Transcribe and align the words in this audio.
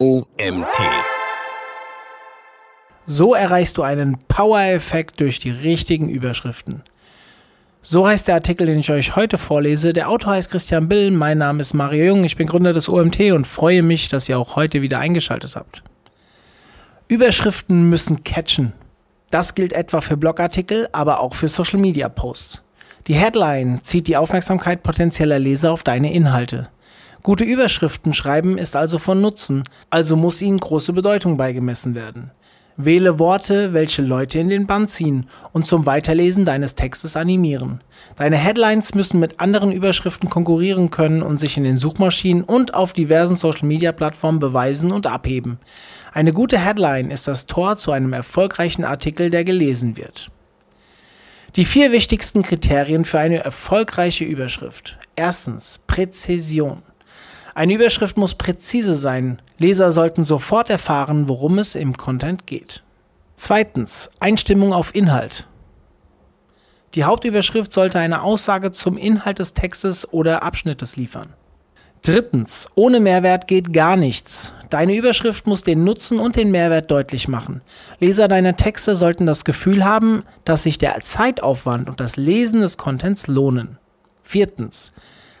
OMT. 0.00 0.78
So 3.04 3.34
erreichst 3.34 3.78
du 3.78 3.82
einen 3.82 4.16
Power-Effekt 4.28 5.18
durch 5.18 5.40
die 5.40 5.50
richtigen 5.50 6.08
Überschriften. 6.08 6.84
So 7.82 8.06
heißt 8.06 8.28
der 8.28 8.36
Artikel, 8.36 8.68
den 8.68 8.78
ich 8.78 8.92
euch 8.92 9.16
heute 9.16 9.38
vorlese. 9.38 9.92
Der 9.92 10.08
Autor 10.08 10.34
heißt 10.34 10.52
Christian 10.52 10.88
Bill, 10.88 11.10
mein 11.10 11.38
Name 11.38 11.60
ist 11.60 11.74
Mario 11.74 12.04
Jung, 12.14 12.22
ich 12.22 12.36
bin 12.36 12.46
Gründer 12.46 12.72
des 12.72 12.88
OMT 12.88 13.32
und 13.32 13.44
freue 13.44 13.82
mich, 13.82 14.06
dass 14.06 14.28
ihr 14.28 14.38
auch 14.38 14.54
heute 14.54 14.82
wieder 14.82 15.00
eingeschaltet 15.00 15.56
habt. 15.56 15.82
Überschriften 17.08 17.88
müssen 17.88 18.22
catchen. 18.22 18.74
Das 19.30 19.56
gilt 19.56 19.72
etwa 19.72 20.00
für 20.00 20.16
Blogartikel, 20.16 20.88
aber 20.92 21.18
auch 21.18 21.34
für 21.34 21.48
Social-Media-Posts. 21.48 22.62
Die 23.08 23.16
Headline 23.16 23.80
zieht 23.82 24.06
die 24.06 24.16
Aufmerksamkeit 24.16 24.84
potenzieller 24.84 25.40
Leser 25.40 25.72
auf 25.72 25.82
deine 25.82 26.12
Inhalte. 26.12 26.68
Gute 27.28 27.44
Überschriften 27.44 28.14
schreiben 28.14 28.56
ist 28.56 28.74
also 28.74 28.96
von 28.96 29.20
Nutzen, 29.20 29.62
also 29.90 30.16
muss 30.16 30.40
ihnen 30.40 30.56
große 30.56 30.94
Bedeutung 30.94 31.36
beigemessen 31.36 31.94
werden. 31.94 32.30
Wähle 32.78 33.18
Worte, 33.18 33.74
welche 33.74 34.00
Leute 34.00 34.38
in 34.38 34.48
den 34.48 34.66
Bann 34.66 34.88
ziehen 34.88 35.26
und 35.52 35.66
zum 35.66 35.84
Weiterlesen 35.84 36.46
deines 36.46 36.74
Textes 36.74 37.16
animieren. 37.16 37.84
Deine 38.16 38.38
Headlines 38.38 38.94
müssen 38.94 39.20
mit 39.20 39.40
anderen 39.40 39.72
Überschriften 39.72 40.30
konkurrieren 40.30 40.88
können 40.88 41.20
und 41.20 41.38
sich 41.38 41.58
in 41.58 41.64
den 41.64 41.76
Suchmaschinen 41.76 42.44
und 42.44 42.72
auf 42.72 42.94
diversen 42.94 43.36
Social-Media-Plattformen 43.36 44.38
beweisen 44.38 44.90
und 44.90 45.06
abheben. 45.06 45.58
Eine 46.14 46.32
gute 46.32 46.58
Headline 46.58 47.10
ist 47.10 47.28
das 47.28 47.44
Tor 47.44 47.76
zu 47.76 47.92
einem 47.92 48.14
erfolgreichen 48.14 48.86
Artikel, 48.86 49.28
der 49.28 49.44
gelesen 49.44 49.98
wird. 49.98 50.30
Die 51.56 51.66
vier 51.66 51.92
wichtigsten 51.92 52.40
Kriterien 52.40 53.04
für 53.04 53.18
eine 53.18 53.44
erfolgreiche 53.44 54.24
Überschrift. 54.24 54.96
Erstens 55.14 55.84
Präzision. 55.86 56.87
Eine 57.58 57.74
Überschrift 57.74 58.16
muss 58.16 58.36
präzise 58.36 58.94
sein. 58.94 59.42
Leser 59.58 59.90
sollten 59.90 60.22
sofort 60.22 60.70
erfahren, 60.70 61.28
worum 61.28 61.58
es 61.58 61.74
im 61.74 61.96
Content 61.96 62.46
geht. 62.46 62.84
Zweitens, 63.34 64.10
Einstimmung 64.20 64.72
auf 64.72 64.94
Inhalt. 64.94 65.48
Die 66.94 67.02
Hauptüberschrift 67.02 67.72
sollte 67.72 67.98
eine 67.98 68.22
Aussage 68.22 68.70
zum 68.70 68.96
Inhalt 68.96 69.40
des 69.40 69.54
Textes 69.54 70.12
oder 70.12 70.44
Abschnittes 70.44 70.94
liefern. 70.94 71.34
Drittens, 72.02 72.68
ohne 72.76 73.00
Mehrwert 73.00 73.48
geht 73.48 73.72
gar 73.72 73.96
nichts. 73.96 74.52
Deine 74.70 74.94
Überschrift 74.94 75.48
muss 75.48 75.64
den 75.64 75.82
Nutzen 75.82 76.20
und 76.20 76.36
den 76.36 76.52
Mehrwert 76.52 76.92
deutlich 76.92 77.26
machen. 77.26 77.62
Leser 77.98 78.28
deiner 78.28 78.54
Texte 78.54 78.94
sollten 78.94 79.26
das 79.26 79.44
Gefühl 79.44 79.84
haben, 79.84 80.22
dass 80.44 80.62
sich 80.62 80.78
der 80.78 81.00
Zeitaufwand 81.00 81.88
und 81.88 81.98
das 81.98 82.16
Lesen 82.16 82.60
des 82.60 82.78
Contents 82.78 83.26
lohnen. 83.26 83.78
Viertens, 84.22 84.94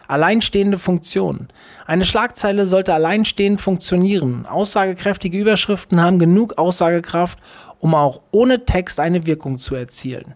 Alleinstehende 0.08 0.78
Funktion. 0.78 1.48
Eine 1.86 2.04
Schlagzeile 2.04 2.66
sollte 2.66 2.94
alleinstehend 2.94 3.60
funktionieren. 3.60 4.46
Aussagekräftige 4.46 5.38
Überschriften 5.38 6.00
haben 6.00 6.18
genug 6.18 6.58
Aussagekraft, 6.58 7.38
um 7.78 7.94
auch 7.94 8.22
ohne 8.30 8.64
Text 8.64 8.98
eine 8.98 9.26
Wirkung 9.26 9.58
zu 9.58 9.74
erzielen. 9.74 10.34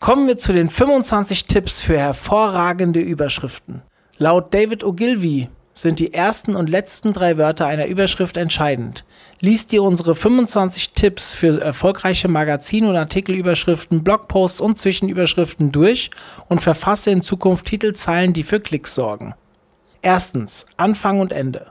Kommen 0.00 0.26
wir 0.26 0.36
zu 0.36 0.52
den 0.52 0.68
25 0.68 1.46
Tipps 1.46 1.80
für 1.80 1.96
hervorragende 1.96 3.00
Überschriften. 3.00 3.82
Laut 4.18 4.52
David 4.52 4.82
Ogilvy 4.82 5.48
sind 5.74 5.98
die 5.98 6.12
ersten 6.12 6.54
und 6.54 6.68
letzten 6.68 7.12
drei 7.12 7.38
Wörter 7.38 7.66
einer 7.66 7.86
Überschrift 7.86 8.36
entscheidend. 8.36 9.04
Lies 9.40 9.66
dir 9.66 9.82
unsere 9.82 10.14
25 10.14 10.92
Tipps 10.92 11.32
für 11.32 11.60
erfolgreiche 11.60 12.28
Magazin- 12.28 12.86
und 12.86 12.96
Artikelüberschriften, 12.96 14.04
Blogposts 14.04 14.60
und 14.60 14.78
Zwischenüberschriften 14.78 15.72
durch 15.72 16.10
und 16.48 16.60
verfasse 16.60 17.10
in 17.10 17.22
Zukunft 17.22 17.66
Titelzeilen, 17.66 18.32
die 18.32 18.44
für 18.44 18.60
Klicks 18.60 18.94
sorgen. 18.94 19.34
Erstens, 20.02 20.66
Anfang 20.76 21.20
und 21.20 21.32
Ende. 21.32 21.70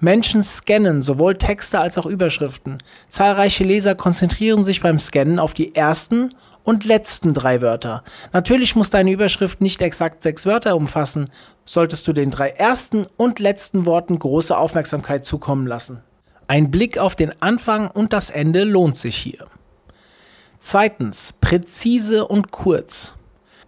Menschen 0.00 0.44
scannen 0.44 1.02
sowohl 1.02 1.36
Texte 1.36 1.80
als 1.80 1.98
auch 1.98 2.06
Überschriften. 2.06 2.78
Zahlreiche 3.08 3.64
Leser 3.64 3.94
konzentrieren 3.94 4.62
sich 4.62 4.80
beim 4.80 4.98
Scannen 4.98 5.38
auf 5.38 5.54
die 5.54 5.74
ersten 5.74 6.34
und 6.68 6.84
letzten 6.84 7.32
drei 7.32 7.62
Wörter. 7.62 8.04
Natürlich 8.34 8.76
muss 8.76 8.90
deine 8.90 9.10
Überschrift 9.10 9.62
nicht 9.62 9.80
exakt 9.80 10.22
sechs 10.22 10.44
Wörter 10.44 10.76
umfassen, 10.76 11.30
solltest 11.64 12.06
du 12.06 12.12
den 12.12 12.30
drei 12.30 12.50
ersten 12.50 13.06
und 13.16 13.38
letzten 13.38 13.86
Worten 13.86 14.18
große 14.18 14.54
Aufmerksamkeit 14.54 15.24
zukommen 15.24 15.66
lassen. 15.66 16.02
Ein 16.46 16.70
Blick 16.70 16.98
auf 16.98 17.16
den 17.16 17.32
Anfang 17.40 17.90
und 17.90 18.12
das 18.12 18.28
Ende 18.28 18.64
lohnt 18.64 18.98
sich 18.98 19.16
hier. 19.16 19.46
Zweitens, 20.58 21.32
präzise 21.40 22.28
und 22.28 22.50
kurz. 22.50 23.14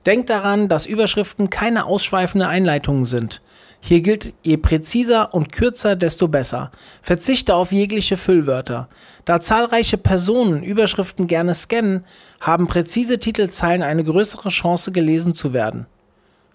Denk 0.04 0.26
daran, 0.26 0.68
dass 0.68 0.84
Überschriften 0.84 1.48
keine 1.48 1.86
ausschweifende 1.86 2.48
Einleitungen 2.48 3.06
sind. 3.06 3.40
Hier 3.80 4.02
gilt, 4.02 4.34
je 4.42 4.56
präziser 4.58 5.32
und 5.34 5.52
kürzer, 5.52 5.96
desto 5.96 6.28
besser. 6.28 6.70
Verzichte 7.02 7.54
auf 7.54 7.72
jegliche 7.72 8.16
Füllwörter. 8.16 8.88
Da 9.24 9.40
zahlreiche 9.40 9.96
Personen 9.96 10.62
Überschriften 10.62 11.26
gerne 11.26 11.54
scannen, 11.54 12.04
haben 12.40 12.66
präzise 12.66 13.18
Titelzeilen 13.18 13.82
eine 13.82 14.04
größere 14.04 14.50
Chance 14.50 14.92
gelesen 14.92 15.34
zu 15.34 15.52
werden. 15.52 15.86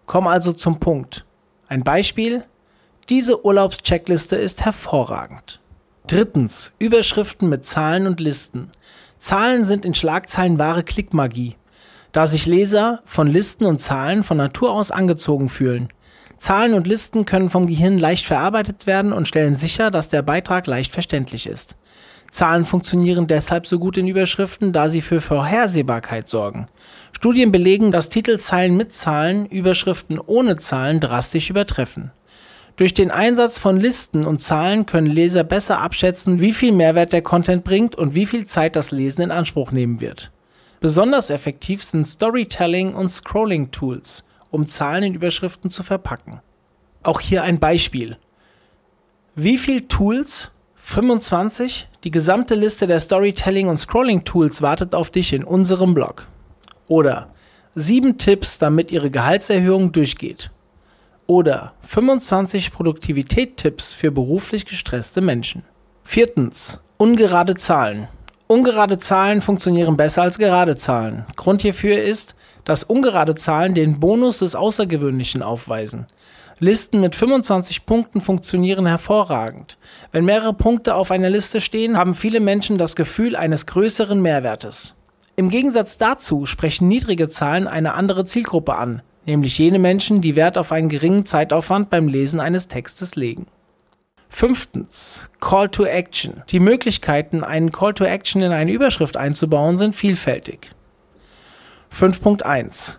Komm 0.05 0.27
also 0.27 0.53
zum 0.53 0.79
Punkt. 0.79 1.25
Ein 1.67 1.83
Beispiel? 1.83 2.43
Diese 3.09 3.43
Urlaubscheckliste 3.43 4.35
ist 4.35 4.63
hervorragend. 4.63 5.59
Drittens. 6.07 6.73
Überschriften 6.77 7.49
mit 7.49 7.65
Zahlen 7.65 8.05
und 8.05 8.19
Listen. 8.19 8.69
Zahlen 9.17 9.65
sind 9.65 9.85
in 9.85 9.95
Schlagzeilen 9.95 10.59
wahre 10.59 10.83
Klickmagie, 10.83 11.55
da 12.11 12.27
sich 12.27 12.45
Leser 12.45 13.01
von 13.05 13.27
Listen 13.27 13.65
und 13.65 13.79
Zahlen 13.79 14.23
von 14.23 14.37
Natur 14.37 14.71
aus 14.71 14.91
angezogen 14.91 15.49
fühlen. 15.49 15.89
Zahlen 16.45 16.75
und 16.75 16.85
Listen 16.85 17.25
können 17.25 17.49
vom 17.49 17.65
Gehirn 17.65 17.97
leicht 17.97 18.27
verarbeitet 18.27 18.85
werden 18.85 19.13
und 19.13 19.27
stellen 19.27 19.55
sicher, 19.55 19.89
dass 19.89 20.09
der 20.09 20.21
Beitrag 20.21 20.67
leicht 20.67 20.91
verständlich 20.91 21.47
ist. 21.47 21.75
Zahlen 22.29 22.65
funktionieren 22.65 23.25
deshalb 23.25 23.65
so 23.65 23.79
gut 23.79 23.97
in 23.97 24.07
Überschriften, 24.07 24.71
da 24.71 24.87
sie 24.87 25.01
für 25.01 25.21
Vorhersehbarkeit 25.21 26.29
sorgen. 26.29 26.67
Studien 27.13 27.51
belegen, 27.51 27.89
dass 27.89 28.09
Titelzeilen 28.09 28.77
mit 28.77 28.93
Zahlen 28.93 29.47
Überschriften 29.47 30.19
ohne 30.19 30.55
Zahlen 30.57 30.99
drastisch 30.99 31.49
übertreffen. 31.49 32.11
Durch 32.75 32.93
den 32.93 33.09
Einsatz 33.09 33.57
von 33.57 33.79
Listen 33.79 34.23
und 34.23 34.39
Zahlen 34.39 34.85
können 34.85 35.07
Leser 35.07 35.43
besser 35.43 35.81
abschätzen, 35.81 36.41
wie 36.41 36.53
viel 36.53 36.73
Mehrwert 36.73 37.11
der 37.11 37.23
Content 37.23 37.63
bringt 37.63 37.95
und 37.95 38.13
wie 38.13 38.27
viel 38.27 38.45
Zeit 38.45 38.75
das 38.75 38.91
Lesen 38.91 39.23
in 39.23 39.31
Anspruch 39.31 39.71
nehmen 39.71 39.99
wird. 39.99 40.31
Besonders 40.79 41.31
effektiv 41.31 41.83
sind 41.83 42.07
Storytelling 42.07 42.93
und 42.93 43.09
Scrolling 43.09 43.71
Tools 43.71 44.25
um 44.55 44.67
Zahlen 44.67 45.03
in 45.03 45.13
Überschriften 45.13 45.69
zu 45.69 45.83
verpacken. 45.83 46.41
Auch 47.03 47.19
hier 47.19 47.43
ein 47.43 47.59
Beispiel. 47.59 48.17
Wie 49.35 49.57
viele 49.57 49.87
Tools? 49.87 50.51
25. 50.77 51.87
Die 52.03 52.11
gesamte 52.11 52.55
Liste 52.55 52.87
der 52.87 52.99
Storytelling 52.99 53.67
und 53.67 53.77
Scrolling 53.77 54.23
Tools 54.23 54.61
wartet 54.61 54.95
auf 54.95 55.09
dich 55.09 55.33
in 55.33 55.43
unserem 55.43 55.93
Blog. 55.93 56.27
Oder 56.87 57.33
7 57.75 58.17
Tipps, 58.17 58.59
damit 58.59 58.91
Ihre 58.91 59.11
Gehaltserhöhung 59.11 59.91
durchgeht. 59.91 60.51
Oder 61.27 61.73
25 61.81 62.71
Produktivität-Tipps 62.71 63.93
für 63.93 64.11
beruflich 64.11 64.65
gestresste 64.65 65.21
Menschen. 65.21 65.63
Viertens. 66.03 66.81
Ungerade 66.97 67.55
Zahlen. 67.55 68.07
Ungerade 68.47 68.99
Zahlen 68.99 69.41
funktionieren 69.41 69.97
besser 69.97 70.21
als 70.21 70.37
gerade 70.37 70.75
Zahlen. 70.75 71.25
Grund 71.35 71.63
hierfür 71.63 72.01
ist, 72.01 72.35
dass 72.65 72.83
ungerade 72.83 73.35
Zahlen 73.35 73.73
den 73.73 73.99
Bonus 73.99 74.39
des 74.39 74.55
Außergewöhnlichen 74.55 75.41
aufweisen. 75.41 76.07
Listen 76.59 77.01
mit 77.01 77.15
25 77.15 77.85
Punkten 77.85 78.21
funktionieren 78.21 78.85
hervorragend. 78.85 79.77
Wenn 80.11 80.25
mehrere 80.25 80.53
Punkte 80.53 80.95
auf 80.95 81.11
einer 81.11 81.29
Liste 81.29 81.61
stehen, 81.61 81.97
haben 81.97 82.13
viele 82.13 82.39
Menschen 82.39 82.77
das 82.77 82.95
Gefühl 82.95 83.35
eines 83.35 83.65
größeren 83.65 84.21
Mehrwertes. 84.21 84.95
Im 85.35 85.49
Gegensatz 85.49 85.97
dazu 85.97 86.45
sprechen 86.45 86.87
niedrige 86.87 87.27
Zahlen 87.27 87.67
eine 87.67 87.93
andere 87.93 88.23
Zielgruppe 88.23 88.75
an, 88.75 89.01
nämlich 89.25 89.57
jene 89.57 89.79
Menschen, 89.79 90.21
die 90.21 90.37
Wert 90.37 90.57
auf 90.57 90.71
einen 90.71 90.87
geringen 90.87 91.25
Zeitaufwand 91.25 91.89
beim 91.89 92.07
Lesen 92.07 92.39
eines 92.39 92.69
Textes 92.69 93.15
legen. 93.15 93.47
Fünftens. 94.29 95.29
Call 95.39 95.69
to 95.69 95.85
Action. 95.85 96.43
Die 96.49 96.59
Möglichkeiten, 96.59 97.43
einen 97.43 97.71
Call 97.71 97.93
to 97.93 98.05
Action 98.05 98.41
in 98.41 98.51
eine 98.51 98.71
Überschrift 98.71 99.17
einzubauen, 99.17 99.77
sind 99.77 99.93
vielfältig. 99.93 100.71
5.1 101.97 102.97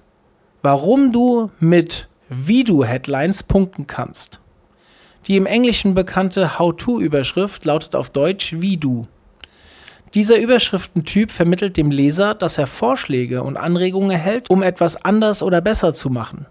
Warum 0.62 1.12
du 1.12 1.50
mit 1.60 2.08
Wie 2.30 2.64
du 2.64 2.82
Headlines 2.82 3.42
punkten 3.42 3.86
kannst. 3.86 4.40
Die 5.26 5.36
im 5.36 5.44
Englischen 5.44 5.92
bekannte 5.92 6.58
How-to-Überschrift 6.58 7.66
lautet 7.66 7.94
auf 7.94 8.08
Deutsch 8.08 8.54
Wie 8.58 8.78
du. 8.78 9.06
Dieser 10.14 10.38
Überschriftentyp 10.38 11.30
vermittelt 11.30 11.76
dem 11.76 11.90
Leser, 11.90 12.34
dass 12.34 12.56
er 12.56 12.66
Vorschläge 12.66 13.42
und 13.42 13.58
Anregungen 13.58 14.12
erhält, 14.12 14.48
um 14.48 14.62
etwas 14.62 15.04
anders 15.04 15.42
oder 15.42 15.60
besser 15.60 15.92
zu 15.92 16.08
machen. 16.08 16.46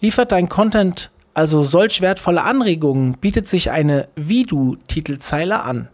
Liefert 0.00 0.32
dein 0.32 0.48
Content 0.48 1.10
also 1.34 1.62
solch 1.62 2.00
wertvolle 2.00 2.42
Anregungen, 2.42 3.18
bietet 3.18 3.48
sich 3.48 3.70
eine 3.70 4.08
Wie 4.16 4.44
du 4.44 4.76
Titelzeile 4.88 5.62
an. 5.62 5.88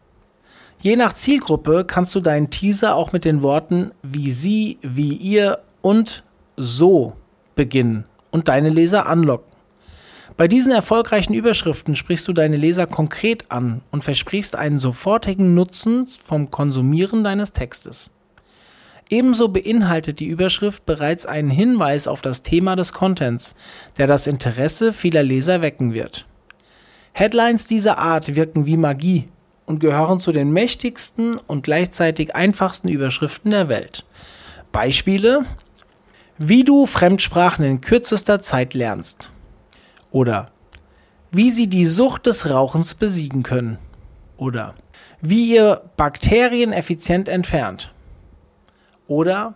Je 0.80 0.94
nach 0.94 1.14
Zielgruppe 1.14 1.84
kannst 1.84 2.14
du 2.14 2.20
deinen 2.20 2.50
Teaser 2.50 2.94
auch 2.94 3.10
mit 3.10 3.24
den 3.24 3.42
Worten 3.42 3.90
wie 4.02 4.30
sie, 4.30 4.78
wie 4.82 5.14
ihr 5.14 5.58
und 5.82 6.24
so 6.56 7.14
beginnen 7.54 8.04
und 8.30 8.48
deine 8.48 8.68
Leser 8.68 9.06
anlocken. 9.06 9.48
Bei 10.36 10.46
diesen 10.46 10.70
erfolgreichen 10.70 11.34
Überschriften 11.34 11.96
sprichst 11.96 12.28
du 12.28 12.32
deine 12.32 12.56
Leser 12.56 12.86
konkret 12.86 13.50
an 13.50 13.80
und 13.90 14.04
versprichst 14.04 14.54
einen 14.54 14.78
sofortigen 14.78 15.54
Nutzen 15.54 16.06
vom 16.24 16.50
Konsumieren 16.50 17.24
deines 17.24 17.52
Textes. 17.52 18.10
Ebenso 19.10 19.48
beinhaltet 19.48 20.20
die 20.20 20.26
Überschrift 20.26 20.84
bereits 20.86 21.26
einen 21.26 21.50
Hinweis 21.50 22.06
auf 22.06 22.20
das 22.20 22.42
Thema 22.42 22.76
des 22.76 22.92
Contents, 22.92 23.56
der 23.96 24.06
das 24.06 24.26
Interesse 24.26 24.92
vieler 24.92 25.22
Leser 25.22 25.62
wecken 25.62 25.94
wird. 25.94 26.26
Headlines 27.12 27.66
dieser 27.66 27.98
Art 27.98 28.36
wirken 28.36 28.66
wie 28.66 28.76
Magie 28.76 29.26
und 29.66 29.80
gehören 29.80 30.20
zu 30.20 30.30
den 30.30 30.52
mächtigsten 30.52 31.36
und 31.36 31.62
gleichzeitig 31.62 32.36
einfachsten 32.36 32.88
Überschriften 32.88 33.50
der 33.50 33.68
Welt. 33.68 34.04
Beispiele 34.70 35.44
Wie 36.40 36.62
du 36.62 36.86
Fremdsprachen 36.86 37.64
in 37.64 37.80
kürzester 37.80 38.40
Zeit 38.40 38.72
lernst. 38.72 39.32
Oder 40.12 40.52
wie 41.32 41.50
sie 41.50 41.68
die 41.68 41.84
Sucht 41.84 42.26
des 42.26 42.48
Rauchens 42.48 42.94
besiegen 42.94 43.42
können. 43.42 43.78
Oder 44.36 44.76
wie 45.20 45.52
ihr 45.52 45.82
Bakterien 45.96 46.72
effizient 46.72 47.28
entfernt. 47.28 47.92
Oder 49.08 49.54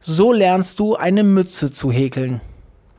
so 0.00 0.32
lernst 0.32 0.80
du 0.80 0.96
eine 0.96 1.22
Mütze 1.22 1.70
zu 1.70 1.92
häkeln. 1.92 2.40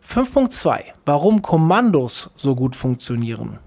5.2 0.08 0.84
Warum 1.06 1.42
Kommandos 1.42 2.32
so 2.38 2.56
gut 2.56 2.78
funktionieren. 2.78 3.60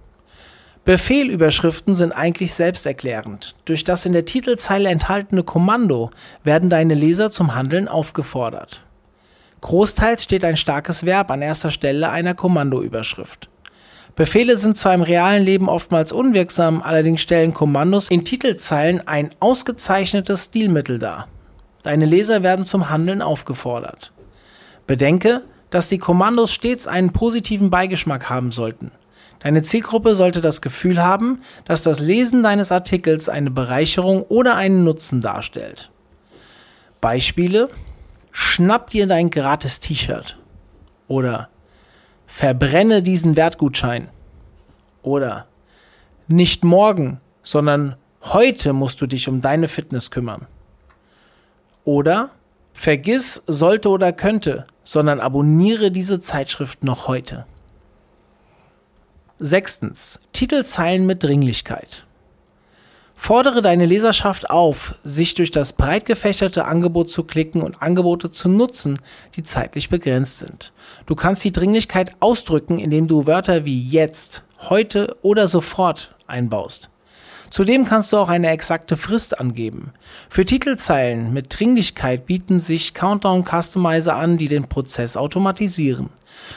Befehlüberschriften 0.87 1.94
sind 1.94 2.12
eigentlich 2.12 2.55
selbsterklärend. 2.55 3.55
Durch 3.67 3.85
das 3.85 4.06
in 4.06 4.14
der 4.14 4.25
Titelzeile 4.25 4.88
enthaltene 4.88 5.43
Kommando 5.43 6.11
werden 6.43 6.71
deine 6.71 6.94
Leser 6.94 7.31
zum 7.31 7.55
Handeln 7.55 7.87
aufgefordert. 7.87 8.88
Großteils 9.61 10.23
steht 10.23 10.45
ein 10.45 10.57
starkes 10.57 11.05
Verb 11.05 11.31
an 11.31 11.43
erster 11.43 11.71
Stelle 11.71 12.11
einer 12.11 12.35
Kommandoüberschrift. 12.35 13.49
Befehle 14.15 14.57
sind 14.57 14.77
zwar 14.77 14.95
im 14.95 15.03
realen 15.03 15.45
Leben 15.45 15.69
oftmals 15.69 16.11
unwirksam, 16.13 16.83
allerdings 16.83 17.21
stellen 17.21 17.55
Kommandos 17.55 18.11
in 18.11 18.25
Titelzeilen 18.25 19.07
ein 19.07 19.31
ausgezeichnetes 19.41 20.47
Stilmittel 20.47 20.99
dar. 20.99 21.29
Deine 21.83 22.07
Leser 22.07 22.43
werden 22.43 22.65
zum 22.65 22.91
Handeln 22.91 23.23
aufgefordert. 23.23 24.13
Bedenke, 24.87 25.43
dass 25.71 25.89
die 25.89 25.99
Kommandos 25.99 26.53
stets 26.53 26.87
einen 26.87 27.13
positiven 27.13 27.71
Beigeschmack 27.71 28.29
haben 28.29 28.51
sollten. 28.51 28.91
Deine 29.41 29.63
Zielgruppe 29.63 30.15
sollte 30.17 30.41
das 30.41 30.63
Gefühl 30.63 31.03
haben, 31.03 31.41
dass 31.65 31.83
das 31.85 32.01
Lesen 32.01 32.43
deines 32.43 32.73
Artikels 32.73 33.29
eine 33.29 33.51
Bereicherung 33.51 34.23
oder 34.23 34.57
einen 34.57 34.83
Nutzen 34.83 35.21
darstellt. 35.21 35.91
Beispiele: 37.01 37.69
Schnapp 38.40 38.90
dir 38.90 39.08
dein 39.08 39.31
gratis 39.31 39.81
T-Shirt. 39.81 40.38
Oder 41.08 41.49
verbrenne 42.25 43.02
diesen 43.02 43.35
Wertgutschein. 43.35 44.11
Oder 45.02 45.49
nicht 46.29 46.62
morgen, 46.62 47.20
sondern 47.43 47.96
heute 48.23 48.73
musst 48.75 49.00
du 49.00 49.08
dich 49.08 49.29
um 49.29 49.40
deine 49.40 49.67
Fitness 49.67 50.12
kümmern. 50.12 50.46
Oder 51.82 52.31
vergiss 52.75 53.43
sollte 53.49 53.88
oder 53.88 54.12
könnte, 54.12 54.69
sondern 54.85 55.19
abonniere 55.19 55.90
diese 55.90 56.20
Zeitschrift 56.20 56.85
noch 56.85 57.08
heute. 57.08 57.44
Sechstens. 59.40 60.20
Titelzeilen 60.32 61.06
mit 61.06 61.25
Dringlichkeit. 61.25 62.06
Fordere 63.29 63.61
deine 63.61 63.85
Leserschaft 63.85 64.49
auf, 64.49 64.95
sich 65.05 65.35
durch 65.35 65.51
das 65.51 65.75
breit 65.75 66.07
gefächerte 66.07 66.65
Angebot 66.65 67.11
zu 67.11 67.25
klicken 67.25 67.61
und 67.61 67.83
Angebote 67.83 68.31
zu 68.31 68.49
nutzen, 68.49 68.99
die 69.37 69.43
zeitlich 69.43 69.91
begrenzt 69.91 70.39
sind. 70.39 70.73
Du 71.05 71.15
kannst 71.15 71.45
die 71.45 71.53
Dringlichkeit 71.53 72.17
ausdrücken, 72.21 72.79
indem 72.79 73.07
du 73.07 73.27
Wörter 73.27 73.67
wie 73.67 73.87
jetzt, 73.87 74.45
heute 74.71 75.15
oder 75.21 75.47
sofort 75.47 76.15
einbaust. 76.27 76.89
Zudem 77.51 77.85
kannst 77.85 78.15
du 78.15 78.17
auch 78.17 78.31
eine 78.31 78.49
exakte 78.49 78.97
Frist 78.97 79.39
angeben. 79.39 79.93
Für 80.31 80.47
Titelzeilen 80.47 81.35
mit 81.35 81.49
Dringlichkeit 81.59 82.25
bieten 82.25 82.59
sich 82.59 82.95
Countdown 82.95 83.45
Customizer 83.45 84.17
an, 84.17 84.39
die 84.39 84.49
den 84.49 84.71
Prozess 84.71 85.19
automatisieren. 85.19 86.09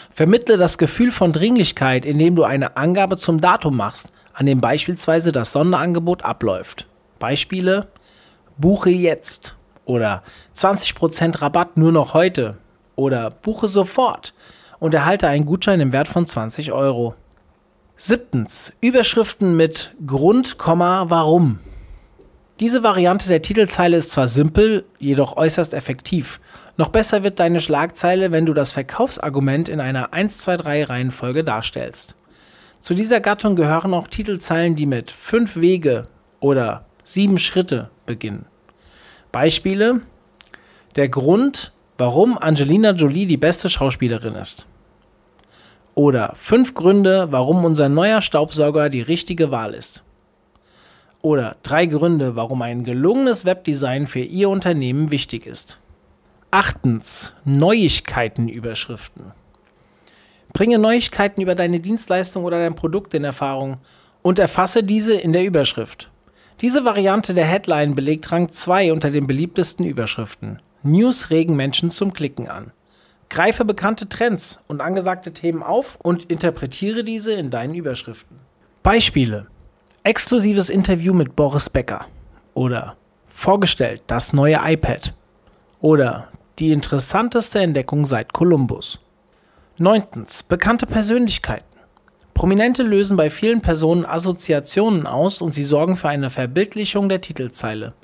Vermittle 0.10 0.56
das 0.56 0.78
Gefühl 0.78 1.12
von 1.12 1.34
Dringlichkeit, 1.34 2.06
indem 2.06 2.38
du 2.38 2.46
eine 2.46 2.78
Angabe 2.78 3.18
zum 3.18 3.42
Datum 3.42 3.76
machst, 3.76 4.08
an 4.34 4.46
dem 4.46 4.62
beispielsweise 4.62 5.32
das 5.32 5.52
Sonderangebot 5.52 6.24
abläuft. 6.24 6.88
Beispiele: 7.20 7.88
Buche 8.58 8.90
jetzt 8.90 9.56
oder 9.86 10.24
20% 10.56 11.42
Rabatt 11.42 11.78
nur 11.78 11.92
noch 11.92 12.14
heute 12.14 12.58
oder 12.96 13.30
Buche 13.30 13.68
sofort 13.68 14.34
und 14.80 14.94
erhalte 14.94 15.28
einen 15.28 15.46
Gutschein 15.46 15.80
im 15.80 15.94
Wert 15.94 16.08
von 16.08 16.26
20 16.26 16.72
Euro. 16.72 17.16
Siebtens. 17.96 18.74
Überschriften 18.82 19.56
mit 19.56 19.92
Grund, 20.06 20.58
Warum. 20.58 21.60
Diese 22.60 22.84
Variante 22.84 23.28
der 23.28 23.42
Titelzeile 23.42 23.98
ist 23.98 24.12
zwar 24.12 24.28
simpel, 24.28 24.86
jedoch 25.00 25.36
äußerst 25.36 25.74
effektiv. 25.74 26.40
Noch 26.78 26.90
besser 26.90 27.24
wird 27.24 27.40
deine 27.40 27.60
Schlagzeile, 27.60 28.32
wenn 28.32 28.46
du 28.46 28.54
das 28.54 28.72
Verkaufsargument 28.72 29.70
in 29.70 29.80
einer 29.80 30.14
1-2-3 30.14 30.90
Reihenfolge 30.90 31.44
darstellst. 31.44 32.16
Zu 32.82 32.96
dieser 32.96 33.20
Gattung 33.20 33.56
gehören 33.56 33.94
auch 33.94 34.08
Titelzeilen, 34.08 34.76
die 34.76 34.88
mit 34.88 35.12
5 35.12 35.58
Wege 35.58 36.08
oder 36.40 36.86
7 37.04 37.38
Schritte 37.38 37.92
beginnen. 38.08 38.48
Beispiele: 39.32 40.02
Der 40.96 41.08
Grund, 41.08 41.74
warum 42.00 42.40
Angelina 42.40 42.92
Jolie 42.92 43.28
die 43.28 43.38
beste 43.38 43.70
Schauspielerin 43.70 44.34
ist. 44.34 44.66
Oder 45.94 46.34
5 46.36 46.74
Gründe, 46.74 47.28
warum 47.32 47.64
unser 47.66 47.88
neuer 47.88 48.22
Staubsauger 48.22 48.90
die 48.90 49.02
richtige 49.02 49.52
Wahl 49.52 49.76
ist. 49.76 50.04
Oder 51.22 51.58
drei 51.62 51.86
Gründe, 51.86 52.36
warum 52.36 52.64
ein 52.64 52.84
gelungenes 52.84 53.46
Webdesign 53.46 54.08
für 54.08 54.22
Ihr 54.22 54.50
Unternehmen 54.50 55.12
wichtig 55.12 55.46
ist. 55.46 55.78
Achtens, 56.50 57.34
Neuigkeitenüberschriften. 57.46 59.34
Bringe 60.54 60.80
Neuigkeiten 60.80 61.42
über 61.42 61.56
deine 61.56 61.80
Dienstleistung 61.80 62.44
oder 62.44 62.60
dein 62.60 62.76
Produkt 62.76 63.14
in 63.14 63.24
Erfahrung 63.24 63.78
und 64.22 64.40
erfasse 64.40 64.84
diese 64.84 65.14
in 65.14 65.34
der 65.34 65.46
Überschrift. 65.46 66.10
Diese 66.62 66.86
Variante 66.86 67.34
der 67.34 67.46
Headline 67.46 67.96
belegt 67.96 68.32
Rang 68.32 68.52
2 68.52 68.92
unter 68.92 69.10
den 69.10 69.26
beliebtesten 69.26 69.86
Überschriften. 69.86 70.62
News 70.84 71.30
regen 71.30 71.56
Menschen 71.56 71.90
zum 71.90 72.14
Klicken 72.14 72.48
an. 72.48 72.72
Greife 73.30 73.66
bekannte 73.66 74.10
Trends 74.10 74.62
und 74.68 74.82
angesagte 74.82 75.32
Themen 75.32 75.64
auf 75.64 75.98
und 76.04 76.26
interpretiere 76.26 77.04
diese 77.04 77.32
in 77.34 77.50
deinen 77.50 77.74
Überschriften. 77.74 78.38
Beispiele 78.84 79.48
Exklusives 80.04 80.70
Interview 80.70 81.14
mit 81.14 81.36
Boris 81.36 81.70
Becker. 81.70 82.06
Oder 82.54 82.98
vorgestellt 83.30 84.02
das 84.08 84.34
neue 84.34 84.60
iPad. 84.64 85.14
Oder 85.80 86.28
die 86.60 86.72
interessanteste 86.72 87.60
Entdeckung 87.60 88.06
seit 88.06 88.34
Kolumbus. 88.34 89.00
Neuntens. 89.82 90.44
Bekannte 90.44 90.86
Persönlichkeiten. 90.86 91.66
Prominente 92.36 92.84
lösen 92.84 93.18
bei 93.18 93.32
vielen 93.32 93.62
Personen 93.64 94.06
Assoziationen 94.06 95.08
aus 95.08 95.42
und 95.42 95.56
sie 95.56 95.64
sorgen 95.64 95.98
für 95.98 96.08
eine 96.08 96.30
Verbildlichung 96.30 97.10
der 97.10 97.20
Titelzeile. 97.20 97.96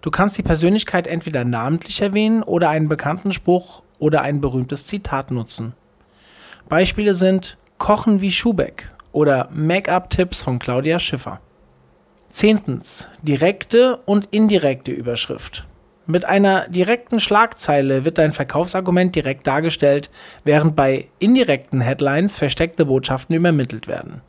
Du 0.00 0.12
kannst 0.12 0.38
die 0.38 0.44
Persönlichkeit 0.44 1.08
entweder 1.08 1.44
namentlich 1.44 2.00
erwähnen 2.02 2.44
oder 2.44 2.68
einen 2.70 2.88
bekannten 2.88 3.32
Spruch 3.32 3.82
oder 3.98 4.22
ein 4.22 4.40
berühmtes 4.40 4.86
Zitat 4.86 5.32
nutzen. 5.32 5.74
Beispiele 6.68 7.16
sind 7.16 7.58
Kochen 7.78 8.20
wie 8.20 8.30
Schubeck 8.30 8.92
oder 9.10 9.48
Make-up-Tipps 9.52 10.40
von 10.40 10.60
Claudia 10.60 11.00
Schiffer. 11.00 11.40
Zehntens. 12.28 13.08
Direkte 13.22 13.96
und 14.06 14.26
indirekte 14.30 14.92
Überschrift. 14.92 15.66
Mit 16.06 16.26
einer 16.26 16.68
direkten 16.68 17.18
Schlagzeile 17.18 18.04
wird 18.04 18.18
dein 18.18 18.32
Verkaufsargument 18.32 19.16
direkt 19.16 19.46
dargestellt, 19.46 20.10
während 20.44 20.76
bei 20.76 21.08
indirekten 21.18 21.80
Headlines 21.80 22.36
versteckte 22.36 22.84
Botschaften 22.84 23.34
übermittelt 23.34 23.88
werden. 23.88 24.20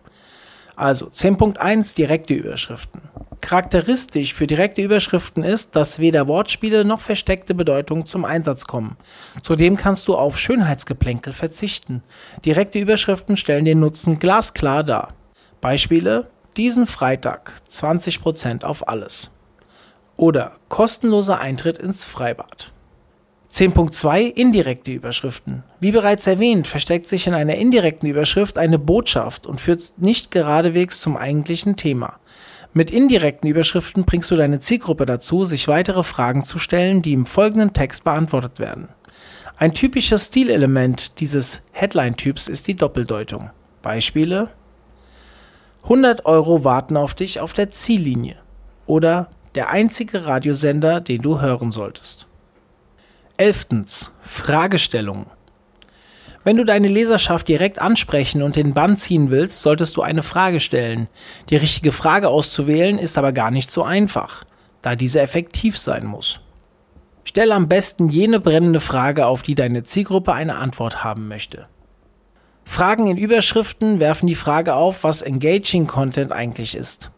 Also 0.78 1.08
10.1 1.08 1.96
direkte 1.96 2.34
Überschriften. 2.34 3.02
Charakteristisch 3.42 4.34
für 4.34 4.48
direkte 4.48 4.82
Überschriften 4.82 5.44
ist, 5.44 5.76
dass 5.76 6.00
weder 6.00 6.28
Wortspiele 6.28 6.86
noch 6.86 7.02
versteckte 7.02 7.54
Bedeutungen 7.54 8.06
zum 8.06 8.26
Einsatz 8.26 8.66
kommen. 8.66 8.98
Zudem 9.44 9.76
kannst 9.76 10.08
du 10.08 10.16
auf 10.16 10.40
Schönheitsgeplänkel 10.40 11.34
verzichten. 11.34 12.04
Direkte 12.44 12.80
Überschriften 12.80 13.38
stellen 13.38 13.66
den 13.66 13.80
Nutzen 13.80 14.18
glasklar 14.20 14.84
dar. 14.84 15.10
Beispiele: 15.62 16.28
Diesen 16.58 16.88
Freitag 16.88 17.52
20% 17.70 18.64
auf 18.64 18.88
alles. 18.88 19.30
Oder 20.18 20.54
kostenloser 20.70 21.40
Eintritt 21.40 21.78
ins 21.78 22.06
Freibad. 22.06 22.72
10.2 23.52 24.34
Indirekte 24.34 24.92
Überschriften. 24.92 25.64
Wie 25.80 25.92
bereits 25.92 26.28
erwähnt, 26.28 26.68
versteckt 26.68 27.08
sich 27.08 27.28
in 27.28 27.34
einer 27.34 27.56
indirekten 27.56 28.10
Überschrift 28.10 28.58
eine 28.58 28.78
Botschaft 28.78 29.46
und 29.46 29.62
führt 29.62 29.94
nicht 29.98 30.32
geradewegs 30.32 31.00
zum 31.00 31.16
eigentlichen 31.16 31.78
Thema. 31.78 32.20
Mit 32.74 32.92
indirekten 32.92 33.50
Überschriften 33.50 34.04
bringst 34.04 34.30
du 34.32 34.36
deine 34.36 34.60
Zielgruppe 34.60 35.06
dazu, 35.06 35.46
sich 35.46 35.70
weitere 35.70 36.04
Fragen 36.04 36.44
zu 36.44 36.60
stellen, 36.60 37.02
die 37.02 37.14
im 37.14 37.26
folgenden 37.26 37.72
Text 37.72 38.04
beantwortet 38.04 38.60
werden. 38.60 38.90
Ein 39.58 39.74
typisches 39.74 40.26
Stilelement 40.26 41.22
dieses 41.22 41.62
Headline-Typs 41.72 42.50
ist 42.50 42.68
die 42.68 42.76
Doppeldeutung. 42.76 43.52
Beispiele 43.82 44.50
100 45.84 46.26
Euro 46.26 46.66
warten 46.66 46.98
auf 46.98 47.14
dich 47.14 47.40
auf 47.40 47.54
der 47.54 47.70
Ziellinie 47.70 48.36
oder 48.86 49.30
der 49.56 49.70
einzige 49.70 50.26
Radiosender, 50.26 51.02
den 51.02 51.22
du 51.22 51.42
hören 51.42 51.72
solltest. 51.72 52.28
11. 53.38 54.12
Fragestellungen. 54.22 55.28
Wenn 56.44 56.58
du 56.58 56.64
deine 56.64 56.88
Leserschaft 56.88 57.48
direkt 57.48 57.80
ansprechen 57.80 58.44
und 58.44 58.56
den 58.56 58.74
Bann 58.74 58.98
ziehen 58.98 59.32
willst, 59.32 59.62
solltest 59.62 59.98
du 59.98 60.04
eine 60.04 60.22
Frage 60.22 60.60
stellen. 60.60 61.08
Die 61.50 61.56
richtige 61.56 61.92
Frage 61.92 62.30
auszuwählen 62.30 63.00
ist 63.00 63.18
aber 63.18 63.32
gar 63.32 63.50
nicht 63.50 63.72
so 63.72 63.84
einfach, 63.84 64.44
da 64.84 64.96
diese 64.96 65.22
effektiv 65.22 65.78
sein 65.78 66.06
muss. 66.06 66.42
Stell 67.24 67.52
am 67.52 67.68
besten 67.68 68.10
jene 68.10 68.40
brennende 68.40 68.80
Frage, 68.80 69.26
auf 69.26 69.42
die 69.42 69.56
deine 69.56 69.84
Zielgruppe 69.84 70.34
eine 70.34 70.58
Antwort 70.58 71.04
haben 71.04 71.28
möchte. 71.28 71.68
Fragen 72.64 73.08
in 73.08 73.18
Überschriften 73.18 74.00
werfen 74.00 74.28
die 74.28 74.36
Frage 74.36 74.76
auf, 74.76 75.04
was 75.04 75.24
Engaging 75.24 75.88
Content 75.88 76.32
eigentlich 76.32 76.76
ist. 76.76 77.12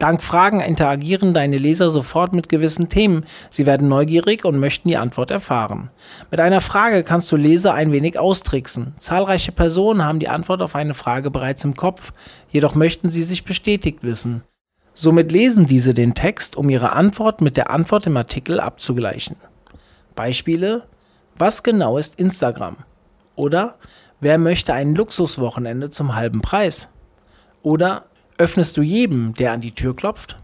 Dank 0.00 0.22
Fragen 0.22 0.60
interagieren 0.60 1.34
deine 1.34 1.58
Leser 1.58 1.90
sofort 1.90 2.32
mit 2.32 2.48
gewissen 2.48 2.88
Themen. 2.88 3.24
Sie 3.50 3.66
werden 3.66 3.88
neugierig 3.88 4.44
und 4.44 4.58
möchten 4.58 4.88
die 4.88 4.96
Antwort 4.96 5.30
erfahren. 5.30 5.90
Mit 6.30 6.40
einer 6.40 6.60
Frage 6.60 7.04
kannst 7.04 7.30
du 7.30 7.36
Leser 7.36 7.74
ein 7.74 7.92
wenig 7.92 8.18
austricksen. 8.18 8.94
Zahlreiche 8.98 9.52
Personen 9.52 10.04
haben 10.04 10.18
die 10.18 10.28
Antwort 10.28 10.62
auf 10.62 10.74
eine 10.74 10.94
Frage 10.94 11.30
bereits 11.30 11.64
im 11.64 11.76
Kopf, 11.76 12.12
jedoch 12.48 12.74
möchten 12.74 13.10
sie 13.10 13.22
sich 13.22 13.44
bestätigt 13.44 14.02
wissen. 14.02 14.42
Somit 14.94 15.30
lesen 15.30 15.66
diese 15.66 15.94
den 15.94 16.14
Text, 16.14 16.56
um 16.56 16.68
ihre 16.70 16.92
Antwort 16.92 17.42
mit 17.42 17.56
der 17.56 17.70
Antwort 17.70 18.06
im 18.06 18.16
Artikel 18.16 18.58
abzugleichen. 18.58 19.36
Beispiele: 20.16 20.88
Was 21.36 21.62
genau 21.62 21.98
ist 21.98 22.18
Instagram? 22.18 22.78
Oder 23.36 23.76
Wer 24.22 24.36
möchte 24.36 24.74
ein 24.74 24.94
Luxuswochenende 24.94 25.90
zum 25.90 26.14
halben 26.14 26.42
Preis? 26.42 26.88
Oder 27.62 28.04
Öffnest 28.40 28.78
du 28.78 28.80
jedem, 28.80 29.34
der 29.34 29.52
an 29.52 29.60
die 29.60 29.72
Tür 29.72 29.94
klopft? 29.94 30.38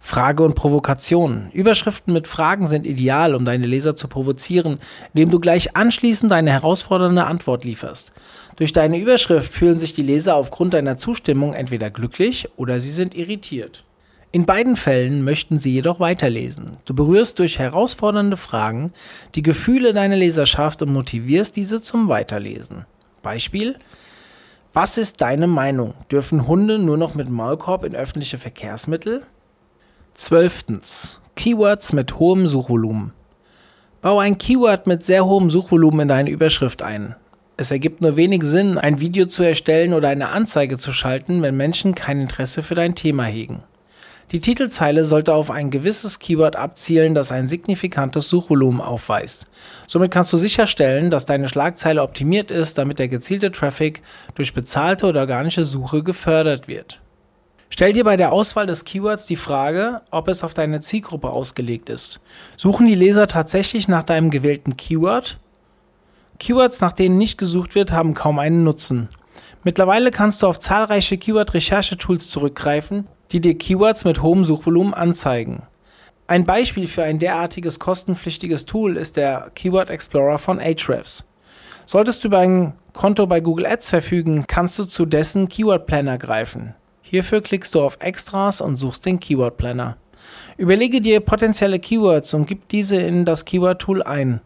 Frage 0.00 0.42
und 0.42 0.54
Provokation. 0.54 1.48
Überschriften 1.54 2.12
mit 2.12 2.26
Fragen 2.26 2.66
sind 2.66 2.86
ideal, 2.86 3.34
um 3.34 3.46
deine 3.46 3.66
Leser 3.66 3.96
zu 3.96 4.06
provozieren, 4.06 4.80
indem 5.14 5.30
du 5.30 5.40
gleich 5.40 5.74
anschließend 5.74 6.30
eine 6.30 6.50
herausfordernde 6.50 7.24
Antwort 7.24 7.64
lieferst. 7.64 8.12
Durch 8.56 8.74
deine 8.74 8.98
Überschrift 8.98 9.50
fühlen 9.50 9.78
sich 9.78 9.94
die 9.94 10.02
Leser 10.02 10.36
aufgrund 10.36 10.74
deiner 10.74 10.98
Zustimmung 10.98 11.54
entweder 11.54 11.88
glücklich 11.88 12.50
oder 12.56 12.80
sie 12.80 12.90
sind 12.90 13.14
irritiert. 13.14 13.86
In 14.30 14.44
beiden 14.44 14.76
Fällen 14.76 15.24
möchten 15.24 15.58
sie 15.58 15.72
jedoch 15.72 16.00
weiterlesen. 16.00 16.76
Du 16.84 16.92
berührst 16.92 17.38
durch 17.38 17.58
herausfordernde 17.58 18.36
Fragen 18.36 18.92
die 19.36 19.42
Gefühle 19.42 19.94
deiner 19.94 20.16
Leserschaft 20.16 20.82
und 20.82 20.92
motivierst 20.92 21.56
diese 21.56 21.80
zum 21.80 22.08
Weiterlesen. 22.08 22.84
Beispiel 23.22 23.76
was 24.72 24.96
ist 24.96 25.20
deine 25.20 25.46
Meinung? 25.46 25.94
Dürfen 26.10 26.46
Hunde 26.46 26.78
nur 26.78 26.96
noch 26.96 27.14
mit 27.14 27.28
Maulkorb 27.28 27.84
in 27.84 27.94
öffentliche 27.94 28.38
Verkehrsmittel? 28.38 29.22
12. 30.14 30.64
Keywords 31.36 31.92
mit 31.92 32.18
hohem 32.18 32.46
Suchvolumen. 32.46 33.12
Baue 34.00 34.22
ein 34.22 34.38
Keyword 34.38 34.86
mit 34.86 35.04
sehr 35.04 35.26
hohem 35.26 35.50
Suchvolumen 35.50 36.00
in 36.00 36.08
deine 36.08 36.30
Überschrift 36.30 36.82
ein. 36.82 37.14
Es 37.56 37.70
ergibt 37.70 38.00
nur 38.00 38.16
wenig 38.16 38.42
Sinn, 38.44 38.78
ein 38.78 38.98
Video 39.00 39.26
zu 39.26 39.42
erstellen 39.42 39.94
oder 39.94 40.08
eine 40.08 40.30
Anzeige 40.30 40.78
zu 40.78 40.90
schalten, 40.92 41.42
wenn 41.42 41.56
Menschen 41.56 41.94
kein 41.94 42.20
Interesse 42.20 42.62
für 42.62 42.74
dein 42.74 42.94
Thema 42.94 43.24
hegen. 43.24 43.62
Die 44.32 44.40
Titelzeile 44.40 45.04
sollte 45.04 45.34
auf 45.34 45.50
ein 45.50 45.70
gewisses 45.70 46.18
Keyword 46.18 46.56
abzielen, 46.56 47.14
das 47.14 47.30
ein 47.30 47.46
signifikantes 47.46 48.30
Suchvolumen 48.30 48.80
aufweist. 48.80 49.44
Somit 49.86 50.10
kannst 50.10 50.32
du 50.32 50.38
sicherstellen, 50.38 51.10
dass 51.10 51.26
deine 51.26 51.50
Schlagzeile 51.50 52.02
optimiert 52.02 52.50
ist, 52.50 52.78
damit 52.78 52.98
der 52.98 53.08
gezielte 53.08 53.52
Traffic 53.52 54.00
durch 54.34 54.54
bezahlte 54.54 55.06
oder 55.06 55.20
organische 55.20 55.66
Suche 55.66 56.02
gefördert 56.02 56.66
wird. 56.66 57.00
Stell 57.68 57.92
dir 57.92 58.04
bei 58.04 58.16
der 58.16 58.32
Auswahl 58.32 58.66
des 58.66 58.86
Keywords 58.86 59.26
die 59.26 59.36
Frage, 59.36 60.00
ob 60.10 60.28
es 60.28 60.42
auf 60.44 60.54
deine 60.54 60.80
Zielgruppe 60.80 61.28
ausgelegt 61.28 61.90
ist. 61.90 62.20
Suchen 62.56 62.86
die 62.86 62.94
Leser 62.94 63.26
tatsächlich 63.26 63.86
nach 63.86 64.02
deinem 64.02 64.30
gewählten 64.30 64.78
Keyword? 64.78 65.38
Keywords, 66.38 66.80
nach 66.80 66.92
denen 66.92 67.18
nicht 67.18 67.36
gesucht 67.36 67.74
wird, 67.74 67.92
haben 67.92 68.14
kaum 68.14 68.38
einen 68.38 68.64
Nutzen. 68.64 69.10
Mittlerweile 69.62 70.10
kannst 70.10 70.42
du 70.42 70.46
auf 70.46 70.58
zahlreiche 70.58 71.18
Keyword-Recherchetools 71.18 72.30
zurückgreifen, 72.30 73.06
die 73.32 73.40
dir 73.40 73.56
Keywords 73.56 74.04
mit 74.04 74.22
hohem 74.22 74.44
Suchvolumen 74.44 74.94
anzeigen. 74.94 75.62
Ein 76.26 76.44
Beispiel 76.44 76.86
für 76.86 77.02
ein 77.02 77.18
derartiges 77.18 77.78
kostenpflichtiges 77.78 78.64
Tool 78.64 78.96
ist 78.96 79.16
der 79.16 79.50
Keyword 79.54 79.90
Explorer 79.90 80.38
von 80.38 80.60
Ahrefs. 80.60 81.28
Solltest 81.84 82.22
du 82.22 82.28
über 82.28 82.38
ein 82.38 82.74
Konto 82.92 83.26
bei 83.26 83.40
Google 83.40 83.66
Ads 83.66 83.88
verfügen, 83.88 84.44
kannst 84.46 84.78
du 84.78 84.84
zu 84.84 85.04
dessen 85.04 85.48
Keyword 85.48 85.86
Planner 85.86 86.18
greifen. 86.18 86.74
Hierfür 87.02 87.42
klickst 87.42 87.74
du 87.74 87.82
auf 87.82 87.98
Extras 88.00 88.60
und 88.60 88.76
suchst 88.76 89.04
den 89.04 89.18
Keyword 89.18 89.56
Planner. 89.56 89.96
Überlege 90.56 91.00
dir 91.00 91.20
potenzielle 91.20 91.80
Keywords 91.80 92.32
und 92.34 92.46
gib 92.46 92.68
diese 92.68 92.96
in 92.96 93.24
das 93.24 93.44
Keyword 93.44 93.80
Tool 93.80 94.02
ein. 94.02 94.40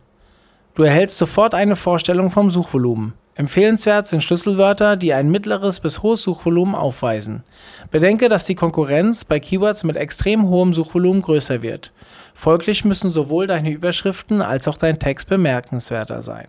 Du 0.75 0.83
erhältst 0.83 1.19
sofort 1.19 1.55
eine 1.55 1.77
Vorstellung 1.77 2.31
vom 2.31 2.51
Suchvolumen. 2.51 3.15
Empfehlenswert 3.37 4.07
sind 4.07 4.23
Schlüsselwörter, 4.23 4.97
die 4.97 5.13
ein 5.13 5.31
mittleres 5.31 5.81
bis 5.81 6.03
hohes 6.03 6.23
Suchvolumen 6.23 6.75
aufweisen. 6.75 7.45
Bedenke, 7.91 8.31
dass 8.31 8.47
die 8.47 8.55
Konkurrenz 8.55 9.27
bei 9.27 9.41
Keywords 9.41 9.85
mit 9.85 9.97
extrem 9.97 10.49
hohem 10.49 10.73
Suchvolumen 10.73 11.21
größer 11.21 11.61
wird. 11.61 11.93
Folglich 12.33 12.87
müssen 12.87 13.11
sowohl 13.11 13.47
deine 13.47 13.71
Überschriften 13.71 14.41
als 14.41 14.67
auch 14.69 14.79
dein 14.79 14.99
Text 14.99 15.29
bemerkenswerter 15.29 16.23
sein. 16.23 16.49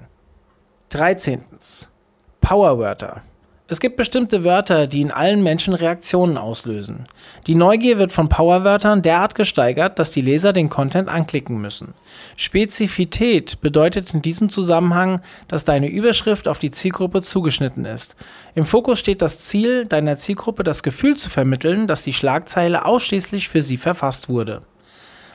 13. 0.90 1.42
Powerwörter 2.40 3.22
es 3.70 3.82
gibt 3.82 3.98
bestimmte 3.98 4.46
Wörter, 4.46 4.88
die 4.88 5.02
in 5.02 5.12
allen 5.12 5.44
Menschen 5.44 5.74
Reaktionen 5.74 6.38
auslösen. 6.38 7.06
Die 7.48 7.56
Neugier 7.56 7.98
wird 7.98 8.14
von 8.14 8.30
Powerwörtern 8.30 9.02
derart 9.02 9.36
gesteigert, 9.36 10.00
dass 10.00 10.12
die 10.12 10.22
Leser 10.22 10.54
den 10.54 10.70
Content 10.70 11.10
anklicken 11.10 11.60
müssen. 11.60 11.94
Spezifität 12.38 13.60
bedeutet 13.60 14.14
in 14.14 14.22
diesem 14.22 14.48
Zusammenhang, 14.50 15.20
dass 15.50 15.66
deine 15.66 15.90
Überschrift 15.90 16.48
auf 16.48 16.60
die 16.60 16.72
Zielgruppe 16.72 17.22
zugeschnitten 17.22 17.84
ist. 17.84 18.16
Im 18.56 18.64
Fokus 18.64 19.00
steht 19.00 19.22
das 19.22 19.40
Ziel, 19.40 19.86
deiner 19.86 20.16
Zielgruppe 20.16 20.64
das 20.64 20.82
Gefühl 20.82 21.18
zu 21.18 21.30
vermitteln, 21.30 21.88
dass 21.88 22.04
die 22.04 22.14
Schlagzeile 22.14 22.86
ausschließlich 22.86 23.50
für 23.50 23.62
sie 23.62 23.78
verfasst 23.78 24.30
wurde. 24.30 24.62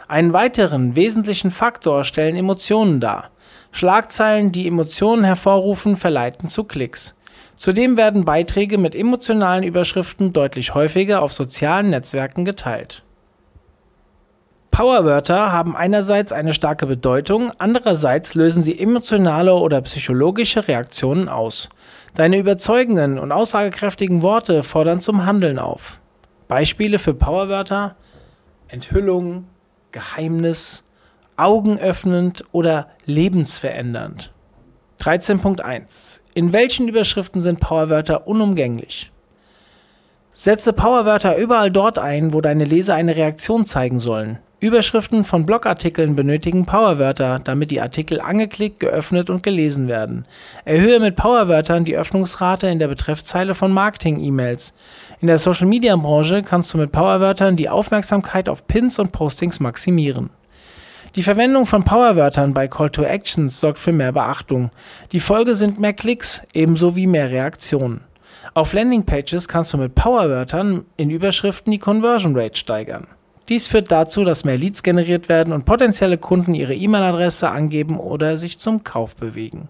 Einen 0.09 0.33
weiteren 0.33 0.97
wesentlichen 0.97 1.51
Faktor 1.51 2.05
stellen 2.05 2.37
Emotionen 2.37 2.99
dar. 2.99 3.31
Schlagzeilen, 3.73 4.53
die 4.53 4.67
Emotionen 4.67 5.25
hervorrufen, 5.25 5.97
verleiten 5.97 6.49
zu 6.49 6.65
Klicks. 6.65 7.15
Zudem 7.63 7.97
werden 7.97 8.25
Beiträge 8.25 8.77
mit 8.77 8.97
emotionalen 8.97 9.63
Überschriften 9.63 10.33
deutlich 10.33 10.75
häufiger 10.75 11.23
auf 11.23 11.33
sozialen 11.33 11.91
Netzwerken 11.91 12.45
geteilt. 12.45 13.05
Powerwörter 14.73 15.53
haben 15.53 15.77
einerseits 15.77 16.33
eine 16.33 16.55
starke 16.55 16.87
Bedeutung, 16.87 17.53
andererseits 17.59 18.35
lösen 18.35 18.65
sie 18.65 18.77
emotionale 18.81 19.55
oder 19.55 19.81
psychologische 19.83 20.67
Reaktionen 20.67 21.29
aus. 21.29 21.69
Deine 22.15 22.39
überzeugenden 22.39 23.17
und 23.17 23.31
aussagekräftigen 23.31 24.23
Worte 24.23 24.65
fordern 24.65 24.99
zum 24.99 25.25
Handeln 25.25 25.61
auf. 25.61 26.01
Beispiele 26.49 26.99
für 26.99 27.15
Powerwörter 27.15 27.95
Enthüllung, 28.67 29.45
Geheimnis, 29.93 30.83
augenöffnend 31.37 32.45
oder 32.51 32.89
lebensverändernd. 33.05 34.33
13.1 35.03 36.21
In 36.33 36.53
welchen 36.53 36.87
Überschriften 36.87 37.43
sind 37.43 37.59
Powerwörter 37.59 38.29
unumgänglich? 38.29 39.11
Setze 40.33 40.73
Powerwörter 40.73 41.37
überall 41.39 41.73
dort 41.73 41.99
ein, 41.99 42.33
wo 42.33 42.41
deine 42.41 42.65
Leser 42.65 42.95
eine 42.95 43.17
Reaktion 43.17 43.67
zeigen 43.67 43.99
sollen. 43.99 44.39
Überschriften 44.61 45.25
von 45.25 45.45
Blogartikeln 45.45 46.15
benötigen 46.15 46.67
Powerwörter, 46.67 47.41
damit 47.43 47.73
die 47.73 47.81
Artikel 47.81 48.21
angeklickt, 48.21 48.79
geöffnet 48.79 49.29
und 49.29 49.43
gelesen 49.43 49.89
werden. 49.89 50.25
Erhöhe 50.65 51.01
mit 51.01 51.17
Powerwörtern 51.17 51.85
die 51.85 51.97
Öffnungsrate 51.97 52.69
in 52.69 52.79
der 52.79 52.87
Betreffzeile 52.87 53.57
von 53.57 53.73
Marketing-E-Mails. 53.73 54.77
In 55.21 55.27
der 55.27 55.39
Social-Media-Branche 55.39 56.45
kannst 56.45 56.73
du 56.73 56.79
mit 56.79 56.93
Powerwörtern 56.93 57.57
die 57.57 57.69
Aufmerksamkeit 57.69 58.49
auf 58.49 58.69
Pins 58.69 59.01
und 59.01 59.11
Postings 59.11 59.59
maximieren. 59.59 60.31
Die 61.15 61.23
Verwendung 61.23 61.67
von 61.67 61.85
Powerwörtern 61.85 62.55
bei 62.55 62.69
Call 62.69 62.89
to 62.89 63.03
Actions 63.03 63.61
sorgt 63.61 63.79
für 63.79 63.93
mehr 63.93 64.13
Beachtung. 64.13 64.71
Die 65.13 65.21
Folge 65.21 65.55
sind 65.55 65.79
mehr 65.79 65.93
Klicks, 65.93 66.41
ebenso 66.55 66.97
wie 66.97 67.07
mehr 67.07 67.31
Reaktionen. 67.31 68.01
Auf 68.55 68.73
Landingpages 68.73 69.47
kannst 69.47 69.75
du 69.75 69.79
mit 69.79 69.95
Powerwörtern 69.95 70.87
in 70.97 71.11
Überschriften 71.11 71.71
die 71.71 71.79
Conversion 71.79 72.35
Rate 72.35 72.57
steigern. 72.59 73.09
Dies 73.51 73.69
führt 73.69 73.93
dazu, 73.93 74.25
dass 74.25 74.47
mehr 74.47 74.57
Leads 74.57 74.83
generiert 74.83 75.29
werden 75.29 75.53
und 75.53 75.67
potenzielle 75.67 76.17
Kunden 76.17 76.55
ihre 76.55 76.75
E-Mail-Adresse 76.75 77.51
angeben 77.51 78.01
oder 78.01 78.39
sich 78.39 78.59
zum 78.59 78.83
Kauf 78.83 79.15
bewegen. 79.15 79.69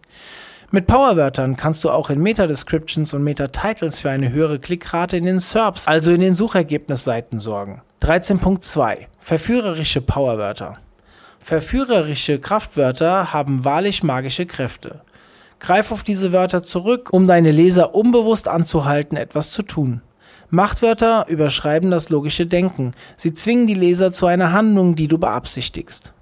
Mit 0.70 0.86
Powerwörtern 0.86 1.56
kannst 1.56 1.82
du 1.82 1.90
auch 1.90 2.08
in 2.08 2.22
Meta-Descriptions 2.22 3.14
und 3.14 3.24
Meta-Titles 3.24 4.02
für 4.02 4.10
eine 4.10 4.30
höhere 4.30 4.60
Klickrate 4.60 5.16
in 5.16 5.24
den 5.24 5.40
SERPs, 5.40 5.88
also 5.88 6.12
in 6.12 6.20
den 6.20 6.34
Suchergebnisseiten, 6.34 7.40
sorgen. 7.40 7.82
13.2 8.00 9.06
Verführerische 9.18 10.00
Powerwörter 10.00 10.78
Verführerische 11.42 12.38
Kraftwörter 12.38 13.32
haben 13.32 13.64
wahrlich 13.64 14.04
magische 14.04 14.46
Kräfte. 14.46 15.00
Greif 15.58 15.90
auf 15.90 16.04
diese 16.04 16.32
Wörter 16.32 16.62
zurück, 16.62 17.12
um 17.12 17.26
deine 17.26 17.50
Leser 17.50 17.96
unbewusst 17.96 18.46
anzuhalten, 18.46 19.16
etwas 19.16 19.50
zu 19.50 19.62
tun. 19.62 20.02
Machtwörter 20.50 21.26
überschreiben 21.28 21.90
das 21.90 22.10
logische 22.10 22.46
Denken. 22.46 22.92
Sie 23.16 23.34
zwingen 23.34 23.66
die 23.66 23.74
Leser 23.74 24.12
zu 24.12 24.26
einer 24.26 24.52
Handlung, 24.52 24.94
die 24.94 25.08
du 25.08 25.18
beabsichtigst. 25.18 26.12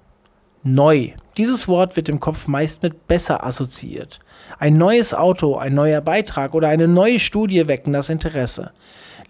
Neu. 0.63 1.11
Dieses 1.37 1.67
Wort 1.67 1.95
wird 1.95 2.09
im 2.09 2.19
Kopf 2.19 2.47
meist 2.47 2.81
mit 2.81 3.07
besser 3.07 3.43
assoziiert. 3.43 4.19
Ein 4.57 4.77
neues 4.77 5.13
Auto, 5.13 5.55
ein 5.55 5.75
neuer 5.75 6.01
Beitrag 6.01 6.55
oder 6.55 6.67
eine 6.67 6.87
neue 6.87 7.19
Studie 7.19 7.67
wecken 7.67 7.93
das 7.93 8.09
Interesse. 8.09 8.71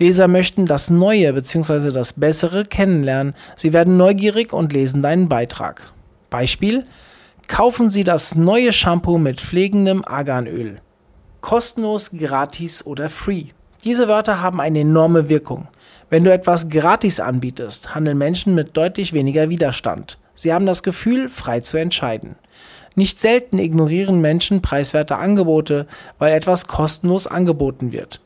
Leser 0.01 0.27
möchten 0.27 0.65
das 0.65 0.89
Neue 0.89 1.31
bzw. 1.31 1.91
das 1.91 2.13
Bessere 2.13 2.63
kennenlernen. 2.63 3.35
Sie 3.55 3.71
werden 3.71 3.97
neugierig 3.97 4.51
und 4.51 4.73
lesen 4.73 5.03
deinen 5.03 5.29
Beitrag. 5.29 5.93
Beispiel: 6.31 6.85
Kaufen 7.47 7.91
Sie 7.91 8.03
das 8.03 8.33
neue 8.33 8.73
Shampoo 8.73 9.19
mit 9.19 9.39
pflegendem 9.39 10.03
Arganöl. 10.03 10.81
Kostenlos, 11.41 12.09
gratis 12.17 12.83
oder 12.83 13.11
free. 13.11 13.49
Diese 13.83 14.07
Wörter 14.07 14.41
haben 14.41 14.59
eine 14.59 14.79
enorme 14.79 15.29
Wirkung. 15.29 15.67
Wenn 16.09 16.23
du 16.23 16.33
etwas 16.33 16.69
gratis 16.69 17.19
anbietest, 17.19 17.93
handeln 17.93 18.17
Menschen 18.17 18.55
mit 18.55 18.75
deutlich 18.75 19.13
weniger 19.13 19.49
Widerstand. 19.49 20.17
Sie 20.33 20.51
haben 20.51 20.65
das 20.65 20.81
Gefühl, 20.81 21.29
frei 21.29 21.59
zu 21.59 21.77
entscheiden. 21.77 22.37
Nicht 22.95 23.19
selten 23.19 23.59
ignorieren 23.59 24.19
Menschen 24.19 24.63
preiswerte 24.63 25.17
Angebote, 25.17 25.85
weil 26.17 26.33
etwas 26.33 26.65
kostenlos 26.65 27.27
angeboten 27.27 27.91
wird. 27.91 28.19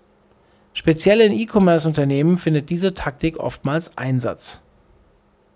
Speziell 0.77 1.21
in 1.21 1.31
E-Commerce-Unternehmen 1.31 2.37
findet 2.37 2.69
diese 2.69 2.93
Taktik 2.93 3.37
oftmals 3.37 3.97
Einsatz. 3.97 4.59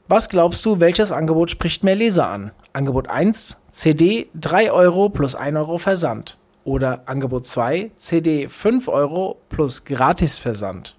Was 0.07 0.29
glaubst 0.29 0.65
du, 0.65 0.79
welches 0.79 1.11
Angebot 1.11 1.51
spricht 1.51 1.83
mehr 1.83 1.93
Leser 1.95 2.29
an? 2.29 2.51
Angebot 2.71 3.09
1, 3.09 3.57
CD 3.69 4.29
3 4.35 4.71
Euro 4.71 5.09
plus 5.09 5.35
1 5.35 5.57
Euro 5.57 5.77
Versand. 5.77 6.37
Oder 6.63 7.03
Angebot 7.05 7.45
2, 7.45 7.91
CD 7.97 8.47
5 8.47 8.87
Euro 8.87 9.41
plus 9.49 9.83
Gratis-Versand. 9.83 10.95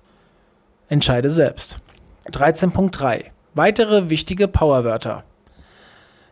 Entscheide 0.90 1.30
selbst. 1.30 1.78
13.3 2.30 3.24
Weitere 3.54 4.10
wichtige 4.10 4.48
Powerwörter. 4.48 5.24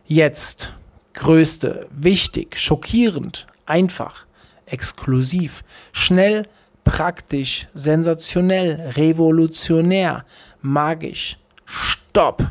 Jetzt. 0.05 0.75
Größte. 1.15 1.87
Wichtig. 1.89 2.55
Schockierend. 2.55 3.47
Einfach. 3.65 4.27
Exklusiv. 4.67 5.63
Schnell 5.91 6.45
praktisch, 6.83 7.67
sensationell, 7.73 8.91
revolutionär, 8.95 10.25
magisch, 10.61 11.37
Stopp, 11.65 12.47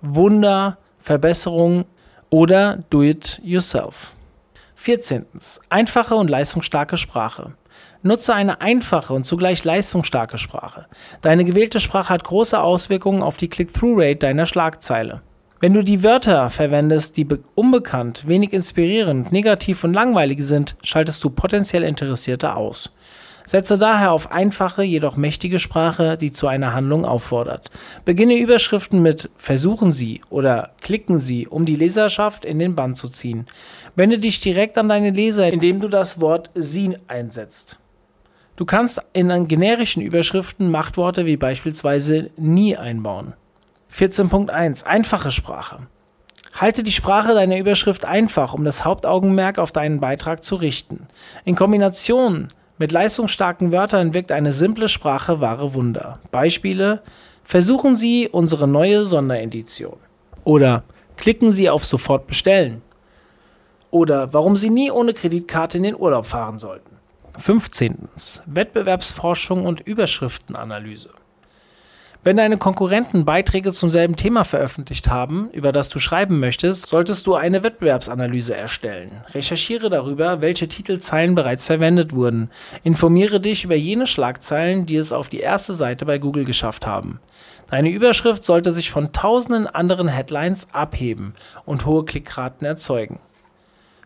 Wunder, 0.00 0.78
Verbesserung 0.98 1.84
oder 2.30 2.84
Do 2.90 3.02
it 3.02 3.40
yourself. 3.42 4.12
14. 4.76 5.26
Einfache 5.68 6.14
und 6.14 6.30
leistungsstarke 6.30 6.96
Sprache. 6.96 7.54
Nutze 8.02 8.34
eine 8.34 8.60
einfache 8.60 9.14
und 9.14 9.24
zugleich 9.24 9.62
leistungsstarke 9.62 10.38
Sprache. 10.38 10.86
Deine 11.20 11.44
gewählte 11.44 11.78
Sprache 11.78 12.08
hat 12.08 12.24
große 12.24 12.60
Auswirkungen 12.60 13.22
auf 13.22 13.36
die 13.36 13.48
Click-Through-Rate 13.48 14.16
deiner 14.16 14.46
Schlagzeile. 14.46 15.22
Wenn 15.60 15.74
du 15.74 15.84
die 15.84 16.02
Wörter 16.02 16.50
verwendest, 16.50 17.16
die 17.16 17.28
unbekannt, 17.54 18.26
wenig 18.26 18.52
inspirierend, 18.52 19.30
negativ 19.30 19.84
und 19.84 19.92
langweilig 19.92 20.42
sind, 20.42 20.74
schaltest 20.82 21.22
du 21.22 21.30
potenziell 21.30 21.84
Interessierte 21.84 22.56
aus. 22.56 22.92
Setze 23.44 23.78
daher 23.78 24.12
auf 24.12 24.30
einfache, 24.32 24.82
jedoch 24.82 25.16
mächtige 25.16 25.58
Sprache, 25.58 26.16
die 26.16 26.32
zu 26.32 26.46
einer 26.46 26.74
Handlung 26.74 27.04
auffordert. 27.04 27.70
Beginne 28.04 28.38
Überschriften 28.38 29.02
mit 29.02 29.30
Versuchen 29.36 29.92
Sie 29.92 30.20
oder 30.30 30.70
Klicken 30.80 31.18
Sie, 31.18 31.46
um 31.46 31.64
die 31.64 31.76
Leserschaft 31.76 32.44
in 32.44 32.58
den 32.58 32.74
Bann 32.74 32.94
zu 32.94 33.08
ziehen. 33.08 33.46
Wende 33.96 34.18
dich 34.18 34.40
direkt 34.40 34.78
an 34.78 34.88
deine 34.88 35.10
Leser, 35.10 35.52
indem 35.52 35.80
du 35.80 35.88
das 35.88 36.20
Wort 36.20 36.50
Sie 36.54 36.96
einsetzt. 37.08 37.78
Du 38.56 38.64
kannst 38.64 39.00
in 39.12 39.48
generischen 39.48 40.02
Überschriften 40.02 40.70
Machtworte 40.70 41.26
wie 41.26 41.36
beispielsweise 41.36 42.30
nie 42.36 42.76
einbauen. 42.76 43.34
14.1 43.92 44.84
Einfache 44.84 45.30
Sprache. 45.30 45.86
Halte 46.54 46.82
die 46.82 46.92
Sprache 46.92 47.34
deiner 47.34 47.58
Überschrift 47.58 48.04
einfach, 48.04 48.54
um 48.54 48.64
das 48.64 48.84
Hauptaugenmerk 48.84 49.58
auf 49.58 49.72
deinen 49.72 50.00
Beitrag 50.00 50.44
zu 50.44 50.56
richten. 50.56 51.08
In 51.44 51.56
Kombination 51.56 52.48
mit 52.82 52.90
leistungsstarken 52.90 53.70
Wörtern 53.70 54.12
wirkt 54.12 54.32
eine 54.32 54.52
simple 54.52 54.88
Sprache 54.88 55.40
wahre 55.40 55.72
Wunder. 55.72 56.18
Beispiele: 56.32 57.00
Versuchen 57.44 57.94
Sie 57.94 58.28
unsere 58.28 58.66
neue 58.66 59.04
Sonderedition. 59.04 59.98
Oder 60.42 60.82
klicken 61.16 61.52
Sie 61.52 61.70
auf 61.70 61.84
Sofort 61.84 62.26
bestellen. 62.26 62.82
Oder 63.92 64.34
warum 64.34 64.56
Sie 64.56 64.68
nie 64.68 64.90
ohne 64.90 65.14
Kreditkarte 65.14 65.78
in 65.78 65.84
den 65.84 65.96
Urlaub 65.96 66.26
fahren 66.26 66.58
sollten. 66.58 66.96
15. 67.38 68.08
Wettbewerbsforschung 68.46 69.64
und 69.64 69.80
Überschriftenanalyse. 69.82 71.10
Wenn 72.24 72.36
deine 72.36 72.56
Konkurrenten 72.56 73.24
Beiträge 73.24 73.72
zum 73.72 73.90
selben 73.90 74.14
Thema 74.14 74.44
veröffentlicht 74.44 75.10
haben, 75.10 75.50
über 75.50 75.72
das 75.72 75.88
du 75.88 75.98
schreiben 75.98 76.38
möchtest, 76.38 76.88
solltest 76.88 77.26
du 77.26 77.34
eine 77.34 77.64
Wettbewerbsanalyse 77.64 78.56
erstellen. 78.56 79.10
Recherchiere 79.34 79.90
darüber, 79.90 80.40
welche 80.40 80.68
Titelzeilen 80.68 81.34
bereits 81.34 81.66
verwendet 81.66 82.14
wurden. 82.14 82.48
Informiere 82.84 83.40
dich 83.40 83.64
über 83.64 83.74
jene 83.74 84.06
Schlagzeilen, 84.06 84.86
die 84.86 84.94
es 84.94 85.10
auf 85.10 85.30
die 85.30 85.40
erste 85.40 85.74
Seite 85.74 86.06
bei 86.06 86.18
Google 86.18 86.44
geschafft 86.44 86.86
haben. 86.86 87.18
Deine 87.70 87.90
Überschrift 87.90 88.44
sollte 88.44 88.70
sich 88.70 88.92
von 88.92 89.12
tausenden 89.12 89.66
anderen 89.66 90.06
Headlines 90.06 90.68
abheben 90.72 91.34
und 91.64 91.86
hohe 91.86 92.04
Klickraten 92.04 92.64
erzeugen. 92.64 93.18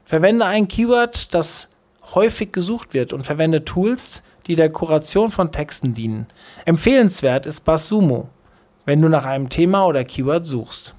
Verwende 0.06 0.46
ein 0.46 0.68
Keyword, 0.68 1.34
das 1.34 1.68
häufig 2.14 2.50
gesucht 2.52 2.94
wird 2.94 3.12
und 3.12 3.24
verwende 3.24 3.66
Tools, 3.66 4.22
die 4.46 4.56
der 4.56 4.70
Kuration 4.70 5.30
von 5.30 5.52
Texten 5.52 5.94
dienen. 5.94 6.26
Empfehlenswert 6.64 7.46
ist 7.46 7.64
BuzzSumo, 7.64 8.28
wenn 8.84 9.02
du 9.02 9.08
nach 9.08 9.24
einem 9.24 9.48
Thema 9.48 9.86
oder 9.86 10.04
Keyword 10.04 10.46
suchst. 10.46 10.94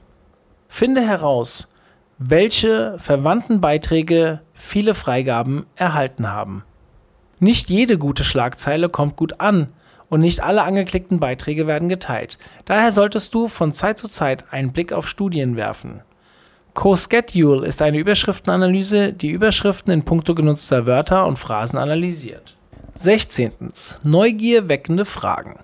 Finde 0.67 1.01
heraus, 1.01 1.73
welche 2.17 2.97
verwandten 2.99 3.61
Beiträge 3.61 4.41
viele 4.53 4.93
Freigaben 4.93 5.65
erhalten 5.75 6.31
haben. 6.31 6.63
Nicht 7.39 7.69
jede 7.69 7.97
gute 7.97 8.23
Schlagzeile 8.23 8.89
kommt 8.89 9.15
gut 9.15 9.39
an 9.39 9.69
und 10.09 10.21
nicht 10.21 10.41
alle 10.41 10.63
angeklickten 10.63 11.19
Beiträge 11.19 11.67
werden 11.67 11.89
geteilt. 11.89 12.37
Daher 12.65 12.91
solltest 12.91 13.33
du 13.33 13.47
von 13.47 13.73
Zeit 13.73 13.97
zu 13.97 14.07
Zeit 14.07 14.45
einen 14.51 14.71
Blick 14.73 14.91
auf 14.91 15.07
Studien 15.07 15.55
werfen. 15.55 16.01
Co-Schedule 16.73 17.65
ist 17.65 17.81
eine 17.81 17.97
Überschriftenanalyse, 17.97 19.13
die 19.13 19.31
Überschriften 19.31 19.91
in 19.91 20.03
puncto 20.03 20.35
genutzter 20.35 20.85
Wörter 20.85 21.25
und 21.25 21.39
Phrasen 21.39 21.79
analysiert. 21.79 22.56
16. 22.99 23.51
Neugier 24.01 24.69
weckende 24.69 25.05
Fragen. 25.05 25.59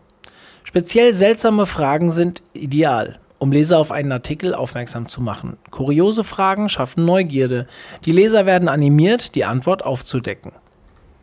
Speziell 0.64 1.16
seltsame 1.16 1.66
Fragen 1.66 2.12
sind 2.12 2.44
ideal, 2.54 3.18
um 3.40 3.52
Leser 3.52 3.80
auf 3.80 3.92
einen 3.92 4.12
Artikel 4.12 4.54
aufmerksam 4.54 5.08
zu 5.08 5.20
machen. 5.20 5.58
Kuriose 5.72 6.24
Fragen 6.24 6.70
schaffen 6.70 7.06
Neugierde. 7.06 7.66
Die 8.06 8.12
Leser 8.12 8.46
werden 8.46 8.70
animiert, 8.70 9.34
die 9.34 9.46
Antwort 9.46 9.84
aufzudecken. 9.84 10.52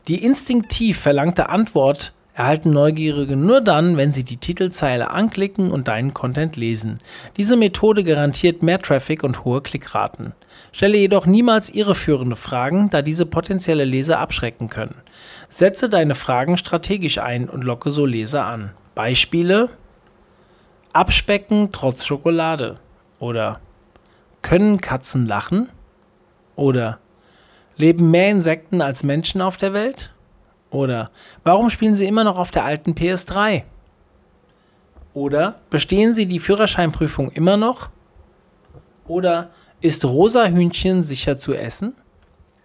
Die 0.09 0.25
instinktiv 0.25 0.99
verlangte 0.99 1.49
Antwort 1.49 2.13
erhalten 2.35 2.71
Neugierige 2.71 3.37
nur 3.37 3.61
dann, 3.61 3.97
wenn 3.97 4.13
sie 4.13 4.25
die 4.25 4.39
Titelzeile 4.39 5.11
anklicken 5.11 5.71
und 5.71 5.89
deinen 5.89 6.15
Content 6.15 6.57
lesen. 6.57 6.99
Diese 7.37 7.57
Methode 7.57 8.03
garantiert 8.03 8.63
mehr 8.63 8.81
Traffic 8.81 9.23
und 9.23 9.45
hohe 9.45 9.61
Klickraten. 9.61 10.33
Stelle 10.73 10.97
jedoch 10.97 11.27
niemals 11.27 11.71
irreführende 11.71 12.37
Fragen, 12.37 12.91
da 12.91 13.03
diese 13.03 13.27
potenzielle 13.27 13.85
Leser 13.85 14.19
abschrecken 14.21 14.69
können. 14.69 15.03
Setze 15.51 15.89
deine 15.89 16.15
Fragen 16.15 16.57
strategisch 16.57 17.19
ein 17.19 17.51
und 17.51 17.65
locke 17.65 17.91
so 17.91 18.07
Leser 18.07 18.47
an. 18.47 18.71
Beispiele: 18.95 19.69
Abspecken 20.93 21.71
trotz 21.73 22.07
Schokolade 22.07 22.79
oder 23.19 23.61
Können 24.43 24.81
Katzen 24.81 25.27
lachen? 25.27 25.69
Oder 26.57 26.99
Leben 27.77 28.11
mehr 28.11 28.31
Insekten 28.31 28.81
als 28.81 29.03
Menschen 29.03 29.43
auf 29.43 29.57
der 29.57 29.73
Welt? 29.73 30.13
Oder 30.71 31.11
warum 31.43 31.69
spielen 31.69 31.97
Sie 31.97 32.07
immer 32.07 32.23
noch 32.23 32.39
auf 32.39 32.51
der 32.51 32.65
alten 32.65 32.93
PS3? 32.93 33.65
Oder 35.15 35.61
bestehen 35.69 36.15
Sie 36.15 36.27
die 36.27 36.39
Führerscheinprüfung 36.39 37.33
immer 37.33 37.57
noch? 37.57 37.91
Oder 39.09 39.51
ist 39.81 40.05
rosa 40.05 40.47
Hühnchen 40.47 41.03
sicher 41.03 41.39
zu 41.39 41.55
essen? 41.55 41.95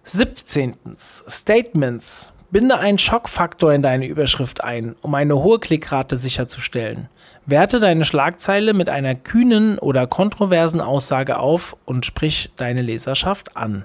17. 0.04 0.76
Statements. 0.96 2.32
Binde 2.50 2.78
einen 2.78 2.98
Schockfaktor 2.98 3.72
in 3.74 3.82
deine 3.82 4.06
Überschrift 4.06 4.62
ein, 4.62 4.94
um 5.02 5.14
eine 5.14 5.36
hohe 5.36 5.58
Klickrate 5.58 6.16
sicherzustellen. 6.16 7.08
Werte 7.44 7.80
deine 7.80 8.04
Schlagzeile 8.04 8.72
mit 8.72 8.88
einer 8.88 9.16
kühnen 9.16 9.78
oder 9.78 10.06
kontroversen 10.06 10.80
Aussage 10.80 11.38
auf 11.38 11.76
und 11.84 12.06
sprich 12.06 12.50
deine 12.56 12.82
Leserschaft 12.82 13.56
an. 13.56 13.84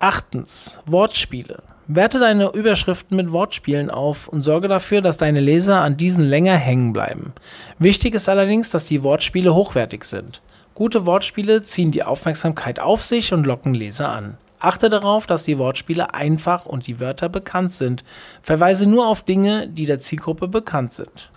8. 0.00 0.80
Wortspiele. 0.86 1.62
Werte 1.86 2.18
deine 2.18 2.50
Überschriften 2.52 3.16
mit 3.16 3.32
Wortspielen 3.32 3.90
auf 3.90 4.28
und 4.28 4.42
sorge 4.42 4.68
dafür, 4.68 5.00
dass 5.00 5.16
deine 5.16 5.40
Leser 5.40 5.80
an 5.80 5.96
diesen 5.96 6.24
länger 6.24 6.56
hängen 6.56 6.92
bleiben. 6.92 7.32
Wichtig 7.78 8.14
ist 8.14 8.28
allerdings, 8.28 8.70
dass 8.70 8.84
die 8.84 9.02
Wortspiele 9.02 9.54
hochwertig 9.54 10.04
sind. 10.04 10.42
Gute 10.74 11.06
Wortspiele 11.06 11.62
ziehen 11.62 11.92
die 11.92 12.04
Aufmerksamkeit 12.04 12.78
auf 12.78 13.02
sich 13.02 13.32
und 13.32 13.46
locken 13.46 13.72
Leser 13.74 14.10
an. 14.10 14.36
Achte 14.60 14.88
darauf, 14.88 15.26
dass 15.26 15.44
die 15.44 15.58
Wortspiele 15.58 16.14
einfach 16.14 16.66
und 16.66 16.86
die 16.86 17.00
Wörter 17.00 17.28
bekannt 17.28 17.72
sind. 17.72 18.04
Verweise 18.42 18.88
nur 18.88 19.06
auf 19.06 19.22
Dinge, 19.22 19.68
die 19.68 19.86
der 19.86 20.00
Zielgruppe 20.00 20.48
bekannt 20.48 20.92
sind. 20.92 21.30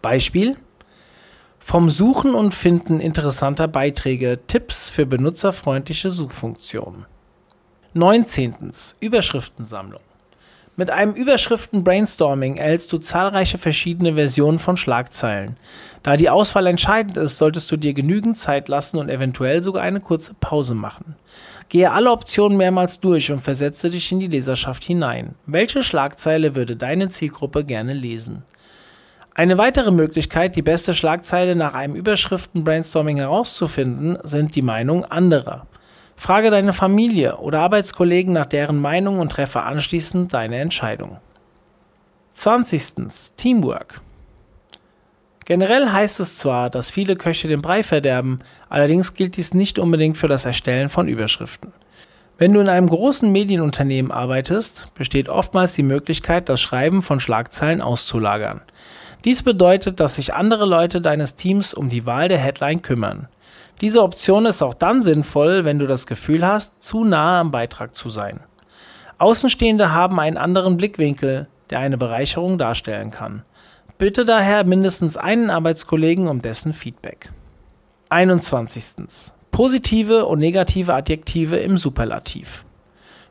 Beispiel 0.00 0.56
vom 1.58 1.90
Suchen 1.90 2.34
und 2.34 2.54
Finden 2.54 2.98
interessanter 2.98 3.68
Beiträge 3.68 4.40
Tipps 4.48 4.88
für 4.88 5.06
benutzerfreundliche 5.06 6.10
Suchfunktionen. 6.10 7.06
19. 7.94 8.72
Überschriftensammlung. 9.00 10.00
Mit 10.74 10.90
einem 10.90 11.12
Überschriften-Brainstorming 11.12 12.56
erhältst 12.56 12.92
du 12.94 12.98
zahlreiche 12.98 13.58
verschiedene 13.58 14.14
Versionen 14.14 14.58
von 14.58 14.78
Schlagzeilen. 14.78 15.58
Da 16.02 16.16
die 16.16 16.30
Auswahl 16.30 16.66
entscheidend 16.66 17.18
ist, 17.18 17.36
solltest 17.36 17.70
du 17.70 17.76
dir 17.76 17.92
genügend 17.92 18.38
Zeit 18.38 18.68
lassen 18.68 18.98
und 18.98 19.10
eventuell 19.10 19.62
sogar 19.62 19.82
eine 19.82 20.00
kurze 20.00 20.32
Pause 20.32 20.74
machen. 20.74 21.14
Gehe 21.72 21.90
alle 21.90 22.10
Optionen 22.10 22.58
mehrmals 22.58 23.00
durch 23.00 23.32
und 23.32 23.40
versetze 23.40 23.88
dich 23.88 24.12
in 24.12 24.20
die 24.20 24.26
Leserschaft 24.26 24.84
hinein. 24.84 25.36
Welche 25.46 25.82
Schlagzeile 25.82 26.54
würde 26.54 26.76
deine 26.76 27.08
Zielgruppe 27.08 27.64
gerne 27.64 27.94
lesen? 27.94 28.42
Eine 29.34 29.56
weitere 29.56 29.90
Möglichkeit, 29.90 30.54
die 30.54 30.60
beste 30.60 30.92
Schlagzeile 30.92 31.56
nach 31.56 31.72
einem 31.72 31.94
Überschriften-Brainstorming 31.94 33.16
herauszufinden, 33.16 34.18
sind 34.22 34.54
die 34.54 34.60
Meinungen 34.60 35.06
anderer. 35.06 35.66
Frage 36.14 36.50
deine 36.50 36.74
Familie 36.74 37.38
oder 37.38 37.60
Arbeitskollegen 37.60 38.34
nach 38.34 38.44
deren 38.44 38.78
Meinung 38.78 39.18
und 39.18 39.32
treffe 39.32 39.62
anschließend 39.62 40.34
deine 40.34 40.58
Entscheidung. 40.58 41.20
20. 42.32 43.34
Teamwork. 43.38 44.02
Generell 45.44 45.90
heißt 45.90 46.20
es 46.20 46.36
zwar, 46.36 46.70
dass 46.70 46.90
viele 46.90 47.16
Köche 47.16 47.48
den 47.48 47.62
Brei 47.62 47.82
verderben, 47.82 48.40
allerdings 48.68 49.14
gilt 49.14 49.36
dies 49.36 49.54
nicht 49.54 49.78
unbedingt 49.78 50.16
für 50.16 50.28
das 50.28 50.44
Erstellen 50.44 50.88
von 50.88 51.08
Überschriften. 51.08 51.72
Wenn 52.38 52.52
du 52.52 52.60
in 52.60 52.68
einem 52.68 52.88
großen 52.88 53.30
Medienunternehmen 53.30 54.10
arbeitest, 54.10 54.92
besteht 54.94 55.28
oftmals 55.28 55.74
die 55.74 55.82
Möglichkeit, 55.82 56.48
das 56.48 56.60
Schreiben 56.60 57.02
von 57.02 57.20
Schlagzeilen 57.20 57.80
auszulagern. 57.80 58.62
Dies 59.24 59.42
bedeutet, 59.42 60.00
dass 60.00 60.16
sich 60.16 60.34
andere 60.34 60.64
Leute 60.64 61.00
deines 61.00 61.36
Teams 61.36 61.74
um 61.74 61.88
die 61.88 62.06
Wahl 62.06 62.28
der 62.28 62.38
Headline 62.38 62.82
kümmern. 62.82 63.28
Diese 63.80 64.02
Option 64.02 64.46
ist 64.46 64.62
auch 64.62 64.74
dann 64.74 65.02
sinnvoll, 65.02 65.64
wenn 65.64 65.78
du 65.78 65.86
das 65.86 66.06
Gefühl 66.06 66.46
hast, 66.46 66.82
zu 66.82 67.04
nahe 67.04 67.40
am 67.40 67.50
Beitrag 67.50 67.94
zu 67.94 68.08
sein. 68.08 68.40
Außenstehende 69.18 69.92
haben 69.92 70.18
einen 70.18 70.36
anderen 70.36 70.76
Blickwinkel, 70.76 71.46
der 71.70 71.78
eine 71.78 71.96
Bereicherung 71.96 72.58
darstellen 72.58 73.10
kann. 73.10 73.44
Bitte 73.98 74.24
daher 74.24 74.64
mindestens 74.64 75.16
einen 75.16 75.50
Arbeitskollegen 75.50 76.28
um 76.28 76.42
dessen 76.42 76.72
Feedback. 76.72 77.30
21. 78.08 79.30
Positive 79.50 80.26
und 80.26 80.38
negative 80.40 80.94
Adjektive 80.94 81.56
im 81.56 81.76
Superlativ. 81.78 82.64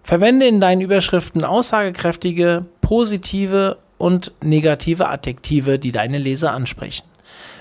Verwende 0.04 0.48
in 0.48 0.60
deinen 0.60 0.82
Überschriften 0.82 1.44
aussagekräftige, 1.44 2.66
positive 2.82 3.78
und 3.98 4.32
negative 4.42 5.08
Adjektive, 5.08 5.78
die 5.78 5.92
deine 5.92 6.18
Leser 6.18 6.52
ansprechen. 6.52 7.06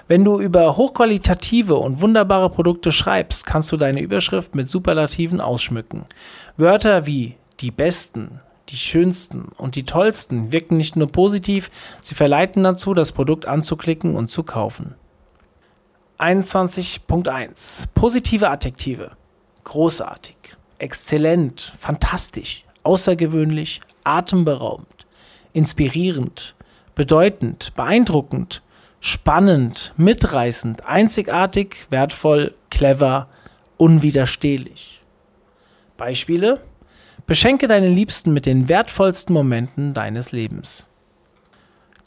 Wenn 0.09 0.25
du 0.25 0.41
über 0.41 0.77
hochqualitative 0.77 1.77
und 1.77 2.01
wunderbare 2.01 2.51
Produkte 2.51 2.91
schreibst, 2.91 3.47
kannst 3.47 3.71
du 3.71 3.77
deine 3.77 4.01
Überschrift 4.01 4.55
mit 4.55 4.69
Superlativen 4.69 5.41
ausschmücken. 5.41 6.07
Wörter 6.57 7.07
wie 7.07 7.37
die 7.61 7.71
besten, 7.71 8.41
die 8.71 8.77
schönsten 8.77 9.49
und 9.57 9.77
die 9.77 9.85
tollsten 9.85 10.53
wirken 10.53 10.77
nicht 10.77 10.97
nur 10.97 11.09
positiv, 11.09 11.71
sie 12.01 12.15
verleiten 12.15 12.63
dazu, 12.63 12.95
das 12.95 13.13
Produkt 13.13 13.47
anzuklicken 13.47 14.17
und 14.17 14.29
zu 14.29 14.43
kaufen. 14.43 14.95
21.1 16.19 17.87
Positive 17.95 18.51
Adjektive. 18.51 19.13
Großartig, 19.65 20.37
exzellent, 20.79 21.73
fantastisch, 21.79 22.65
außergewöhnlich, 22.83 23.81
atemberaubend. 24.05 25.07
Inspirierend, 25.53 26.55
bedeutend, 26.95 27.75
beeindruckend, 27.75 28.63
spannend, 29.01 29.95
mitreißend, 29.97 30.87
einzigartig, 30.87 31.87
wertvoll, 31.91 32.55
clever, 32.69 33.29
unwiderstehlich. 33.79 35.01
Beispiele? 35.97 36.61
Beschenke 37.31 37.69
deine 37.69 37.87
Liebsten 37.87 38.33
mit 38.33 38.45
den 38.45 38.69
wertvollsten 38.69 39.33
Momenten 39.33 39.95
deines 39.95 40.33
Lebens. 40.33 40.89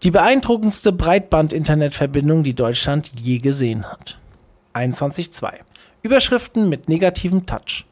Die 0.03 0.11
beeindruckendste 0.11 0.91
Breitband-Internetverbindung, 0.91 2.43
die 2.43 2.53
Deutschland 2.53 3.09
je 3.21 3.37
gesehen 3.37 3.89
hat. 3.89 4.19
21.2. 4.73 5.53
Überschriften 6.01 6.67
mit 6.67 6.89
negativem 6.89 7.45
Touch. 7.45 7.85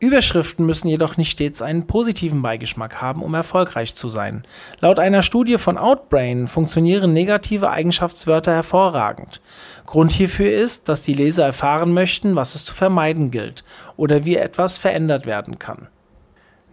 Überschriften 0.00 0.66
müssen 0.66 0.88
jedoch 0.88 1.16
nicht 1.16 1.30
stets 1.30 1.62
einen 1.62 1.86
positiven 1.86 2.42
Beigeschmack 2.42 3.00
haben, 3.00 3.22
um 3.22 3.34
erfolgreich 3.34 3.94
zu 3.94 4.08
sein. 4.08 4.42
Laut 4.80 4.98
einer 4.98 5.22
Studie 5.22 5.58
von 5.58 5.78
Outbrain 5.78 6.48
funktionieren 6.48 7.12
negative 7.12 7.70
Eigenschaftswörter 7.70 8.52
hervorragend. 8.52 9.40
Grund 9.86 10.10
hierfür 10.10 10.50
ist, 10.50 10.88
dass 10.88 11.04
die 11.04 11.14
Leser 11.14 11.44
erfahren 11.44 11.92
möchten, 11.92 12.34
was 12.34 12.56
es 12.56 12.64
zu 12.64 12.74
vermeiden 12.74 13.30
gilt 13.30 13.62
oder 13.96 14.24
wie 14.24 14.34
etwas 14.34 14.76
verändert 14.76 15.24
werden 15.24 15.60
kann. 15.60 15.86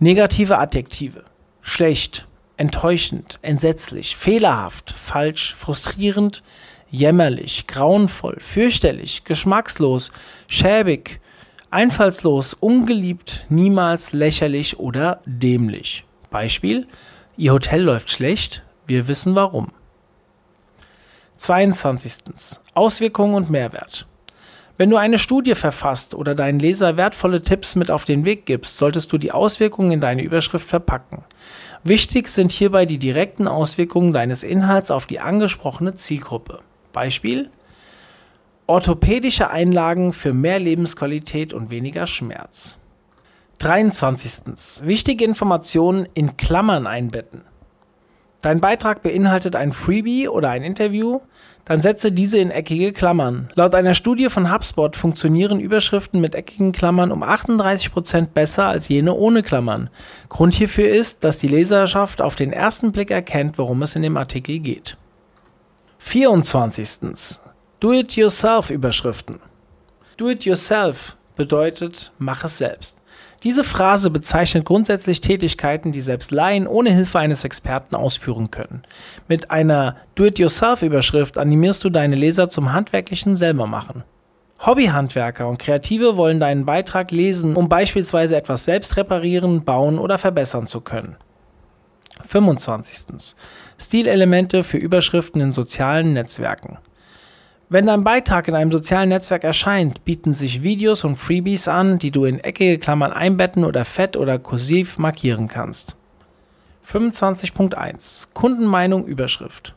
Negative 0.04 0.58
Adjektive 0.58 1.26
schlecht, 1.62 2.28
enttäuschend, 2.58 3.38
entsetzlich, 3.44 4.16
fehlerhaft, 4.18 4.90
falsch, 4.90 5.54
frustrierend, 5.54 6.42
jämmerlich, 6.90 7.68
grauenvoll, 7.68 8.38
fürchterlich, 8.40 9.26
geschmackslos, 9.26 10.12
schäbig, 10.50 11.22
Einfallslos, 11.70 12.56
ungeliebt, 12.56 13.46
niemals 13.50 14.12
lächerlich 14.12 14.80
oder 14.80 15.22
dämlich. 15.28 16.04
Beispiel: 16.32 16.88
Ihr 17.38 17.54
Hotel 17.54 17.84
läuft 17.84 18.10
schlecht, 18.10 18.64
wir 18.88 19.08
wissen 19.08 19.36
warum. 19.36 19.68
22. 21.38 22.58
Auswirkungen 22.74 23.36
und 23.36 23.52
Mehrwert. 23.52 24.08
Wenn 24.82 24.90
du 24.90 24.98
eine 24.98 25.20
Studie 25.20 25.54
verfasst 25.54 26.16
oder 26.16 26.34
deinen 26.34 26.58
Leser 26.58 26.98
wertvolle 26.98 27.44
Tipps 27.44 27.76
mit 27.76 27.92
auf 27.92 28.04
den 28.04 28.26
Weg 28.26 28.48
gibst, 28.48 28.78
solltest 28.78 29.14
du 29.14 29.20
die 29.20 29.32
Auswirkungen 29.32 29.92
in 29.92 30.02
deine 30.02 30.24
Überschrift 30.24 30.68
verpacken. 30.68 31.24
Wichtig 31.84 32.28
sind 32.30 32.52
hierbei 32.52 32.88
die 32.88 32.98
direkten 32.98 33.48
Auswirkungen 33.48 34.12
deines 34.12 34.42
Inhalts 34.42 34.90
auf 34.90 35.06
die 35.06 35.20
angesprochene 35.20 35.94
Zielgruppe. 35.94 36.62
Beispiel: 36.94 37.52
Orthopädische 38.66 39.52
Einlagen 39.52 40.14
für 40.14 40.34
mehr 40.34 40.58
Lebensqualität 40.58 41.54
und 41.54 41.70
weniger 41.70 42.08
Schmerz. 42.08 42.76
23. 43.60 44.88
Wichtige 44.88 45.26
Informationen 45.26 46.08
in 46.16 46.38
Klammern 46.38 46.88
einbetten. 46.88 47.44
Dein 48.42 48.60
Beitrag 48.60 49.04
beinhaltet 49.04 49.56
ein 49.56 49.72
Freebie 49.72 50.28
oder 50.28 50.50
ein 50.50 50.64
Interview, 50.64 51.20
dann 51.66 51.80
setze 51.80 52.12
diese 52.12 52.40
in 52.40 52.50
eckige 52.50 52.92
Klammern. 52.92 53.50
Laut 53.54 53.76
einer 53.76 53.94
Studie 53.94 54.30
von 54.30 54.52
HubSpot 54.52 54.96
funktionieren 54.96 55.60
Überschriften 55.60 56.20
mit 56.20 56.34
eckigen 56.34 56.72
Klammern 56.72 57.12
um 57.12 57.24
38% 57.24 58.28
besser 58.28 58.66
als 58.66 58.90
jene 58.90 59.14
ohne 59.14 59.44
Klammern. 59.44 59.92
Grund 60.30 60.56
hierfür 60.56 60.90
ist, 60.90 61.24
dass 61.24 61.38
die 61.38 61.48
Leserschaft 61.48 62.20
auf 62.22 62.36
den 62.36 62.52
ersten 62.52 62.92
Blick 62.92 63.12
erkennt, 63.12 63.60
worum 63.60 63.84
es 63.84 63.96
in 63.96 64.02
dem 64.02 64.18
Artikel 64.18 64.60
geht. 64.60 64.98
24. 66.00 67.40
Do-it-yourself-Überschriften. 67.80 69.40
Do-it-yourself 70.18 71.16
bedeutet, 71.36 72.12
mach 72.18 72.44
es 72.44 72.58
selbst. 72.58 73.01
Diese 73.44 73.64
Phrase 73.64 74.12
bezeichnet 74.12 74.66
grundsätzlich 74.66 75.20
Tätigkeiten, 75.20 75.92
die 75.92 76.02
selbst 76.02 76.30
Laien 76.30 76.68
ohne 76.68 76.94
Hilfe 76.94 77.18
eines 77.18 77.44
Experten 77.44 77.96
ausführen 77.96 78.52
können. 78.52 78.84
Mit 79.28 79.50
einer 79.50 79.96
Do-it-yourself-Überschrift 80.14 81.40
animierst 81.40 81.84
du 81.84 81.90
deine 81.90 82.16
Leser 82.16 82.50
zum 82.50 82.72
handwerklichen 82.72 83.36
Selbermachen. 83.36 84.04
Hobbyhandwerker 84.64 85.48
und 85.48 85.58
Kreative 85.58 86.18
wollen 86.18 86.40
deinen 86.40 86.66
Beitrag 86.66 87.10
lesen, 87.10 87.56
um 87.56 87.68
beispielsweise 87.68 88.36
etwas 88.36 88.66
selbst 88.66 88.96
reparieren, 88.96 89.66
bauen 89.66 89.98
oder 89.98 90.20
verbessern 90.20 90.68
zu 90.68 90.82
können. 90.82 91.16
25. 92.28 93.36
Stilelemente 93.80 94.64
für 94.64 94.78
Überschriften 94.78 95.42
in 95.42 95.52
sozialen 95.52 96.14
Netzwerken. 96.14 96.78
Wenn 97.74 97.88
dein 97.88 98.04
Beitrag 98.04 98.50
in 98.50 98.56
einem 98.56 98.70
sozialen 98.70 99.08
Netzwerk 99.08 99.46
erscheint, 99.46 100.04
bieten 100.04 100.34
sich 100.34 100.62
Videos 100.62 101.06
und 101.06 101.16
Freebies 101.16 101.70
an, 101.70 102.00
die 102.00 102.12
du 102.12 102.26
in 102.26 102.42
eckige 102.42 102.78
Klammern 102.78 103.14
einbetten 103.14 103.64
oder 103.64 103.86
fett 103.86 104.18
oder 104.18 104.40
kursiv 104.40 104.98
markieren 104.98 105.48
kannst. 105.48 105.96
25.1 106.86 108.34
Kundenmeinung 108.34 109.06
Überschrift 109.06 109.74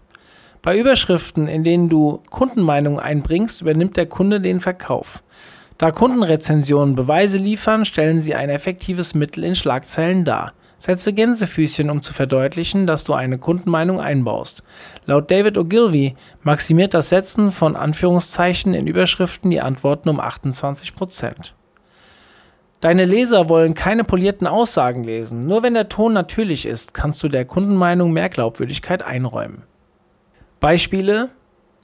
Bei 0.61 0.77
Überschriften, 0.77 1.47
in 1.47 1.63
denen 1.63 1.89
du 1.89 2.21
Kundenmeinungen 2.31 2.99
einbringst, 2.99 3.63
übernimmt 3.63 3.97
der 3.97 4.07
Kunde 4.07 4.41
den 4.41 4.59
Verkauf. 4.59 5.23
Da 5.79 5.93
Kundenrezensionen 5.93 6.97
Beweise 6.97 7.37
liefern, 7.37 7.85
stellen 7.85 8.19
sie 8.19 8.35
ein 8.35 8.51
effektives 8.51 9.15
Mittel 9.15 9.45
in 9.45 9.55
Schlagzeilen 9.55 10.25
dar. 10.25 10.53
Setze 10.77 11.13
Gänsefüßchen, 11.13 11.91
um 11.91 12.03
zu 12.03 12.13
verdeutlichen, 12.13 12.87
dass 12.87 13.05
du 13.05 13.15
eine 13.15 13.39
Kundenmeinung 13.39 14.01
einbaust. 14.01 14.63
Laut 15.07 15.31
David 15.31 15.57
Ogilvy 15.57 16.15
maximiert 16.43 16.95
das 16.95 17.09
Setzen 17.09 17.53
von 17.53 17.77
Anführungszeichen 17.77 18.75
in 18.75 18.87
Überschriften 18.87 19.51
die 19.51 19.61
Antworten 19.61 20.09
um 20.09 20.21
28%. 20.21 21.53
Deine 22.81 23.07
Leser 23.07 23.49
wollen 23.49 23.73
keine 23.75 24.05
polierten 24.05 24.47
Aussagen 24.47 25.05
lesen. 25.05 25.47
Nur 25.47 25.63
wenn 25.63 25.73
der 25.73 25.89
Ton 25.89 26.13
natürlich 26.13 26.67
ist, 26.67 26.93
kannst 26.93 27.23
du 27.23 27.29
der 27.29 27.47
Kundenmeinung 27.47 28.13
mehr 28.13 28.29
Glaubwürdigkeit 28.29 29.03
einräumen. 29.03 29.63
Beispiele 30.61 31.31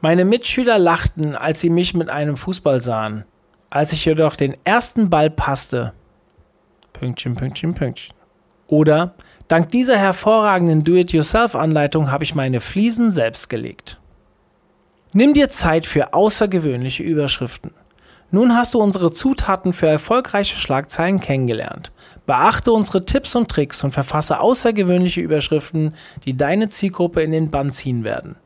meine 0.02 0.24
Mitschüler 0.24 0.78
lachten, 0.78 1.36
als 1.36 1.60
sie 1.60 1.70
mich 1.70 1.94
mit 1.94 2.08
einem 2.08 2.36
Fußball 2.36 2.80
sahen. 2.80 3.24
Als 3.68 3.92
ich 3.92 4.04
jedoch 4.04 4.34
den 4.34 4.54
ersten 4.64 5.10
Ball 5.10 5.30
passte. 5.30 5.92
Pünktchen, 6.92 7.34
Pünktchen, 7.34 7.74
Pünktchen. 7.74 8.19
Oder 8.70 9.14
dank 9.48 9.70
dieser 9.70 9.98
hervorragenden 9.98 10.84
Do-it-yourself-Anleitung 10.84 12.12
habe 12.12 12.22
ich 12.22 12.36
meine 12.36 12.60
Fliesen 12.60 13.10
selbst 13.10 13.50
gelegt. 13.50 13.98
Nimm 15.12 15.34
dir 15.34 15.48
Zeit 15.48 15.86
für 15.86 16.14
außergewöhnliche 16.14 17.02
Überschriften. 17.02 17.72
Nun 18.30 18.54
hast 18.54 18.74
du 18.74 18.78
unsere 18.80 19.10
Zutaten 19.10 19.72
für 19.72 19.88
erfolgreiche 19.88 20.54
Schlagzeilen 20.54 21.18
kennengelernt. 21.18 21.90
Beachte 22.26 22.72
unsere 22.72 23.04
Tipps 23.04 23.34
und 23.34 23.50
Tricks 23.50 23.82
und 23.82 23.90
verfasse 23.90 24.38
außergewöhnliche 24.38 25.20
Überschriften, 25.20 25.96
die 26.24 26.36
deine 26.36 26.68
Zielgruppe 26.68 27.22
in 27.22 27.32
den 27.32 27.50
Bann 27.50 27.72
ziehen 27.72 28.04
werden. 28.04 28.36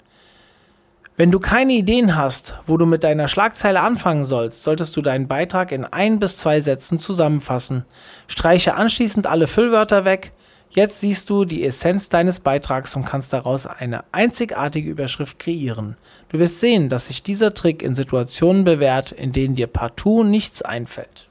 Wenn 1.16 1.30
du 1.30 1.38
keine 1.38 1.74
Ideen 1.74 2.16
hast, 2.16 2.58
wo 2.66 2.76
du 2.76 2.86
mit 2.86 3.04
deiner 3.04 3.28
Schlagzeile 3.28 3.80
anfangen 3.82 4.24
sollst, 4.24 4.64
solltest 4.64 4.96
du 4.96 5.00
deinen 5.00 5.28
Beitrag 5.28 5.70
in 5.70 5.84
ein 5.84 6.18
bis 6.18 6.36
zwei 6.38 6.60
Sätzen 6.60 6.98
zusammenfassen. 6.98 7.84
Streiche 8.26 8.74
anschließend 8.74 9.28
alle 9.28 9.46
Füllwörter 9.46 10.04
weg. 10.04 10.32
Jetzt 10.70 10.98
siehst 10.98 11.30
du 11.30 11.44
die 11.44 11.64
Essenz 11.64 12.08
deines 12.08 12.40
Beitrags 12.40 12.96
und 12.96 13.04
kannst 13.04 13.32
daraus 13.32 13.64
eine 13.64 14.02
einzigartige 14.10 14.90
Überschrift 14.90 15.38
kreieren. 15.38 15.96
Du 16.30 16.40
wirst 16.40 16.58
sehen, 16.58 16.88
dass 16.88 17.06
sich 17.06 17.22
dieser 17.22 17.54
Trick 17.54 17.84
in 17.84 17.94
Situationen 17.94 18.64
bewährt, 18.64 19.12
in 19.12 19.30
denen 19.30 19.54
dir 19.54 19.68
partout 19.68 20.24
nichts 20.24 20.62
einfällt. 20.62 21.28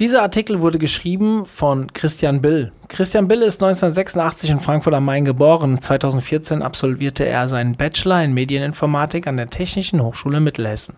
Dieser 0.00 0.22
Artikel 0.22 0.60
wurde 0.60 0.78
geschrieben 0.78 1.46
von 1.46 1.92
Christian 1.92 2.42
Bill. 2.42 2.72
Christian 2.88 3.28
Bill 3.28 3.42
ist 3.42 3.62
1986 3.62 4.50
in 4.50 4.58
Frankfurt 4.58 4.92
am 4.92 5.04
Main 5.04 5.24
geboren. 5.24 5.80
2014 5.80 6.62
absolvierte 6.62 7.24
er 7.24 7.46
seinen 7.46 7.76
Bachelor 7.76 8.24
in 8.24 8.34
Medieninformatik 8.34 9.28
an 9.28 9.36
der 9.36 9.46
Technischen 9.46 10.02
Hochschule 10.02 10.40
Mittelhessen. 10.40 10.96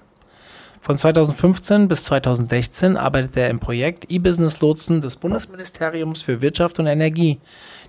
Von 0.80 0.96
2015 0.96 1.88
bis 1.88 2.04
2016 2.04 2.96
arbeitete 2.96 3.40
er 3.40 3.50
im 3.50 3.60
Projekt 3.60 4.10
E-Business 4.10 4.62
Lotsen 4.62 5.02
des 5.02 5.16
Bundesministeriums 5.16 6.22
für 6.22 6.40
Wirtschaft 6.40 6.78
und 6.78 6.86
Energie. 6.86 7.38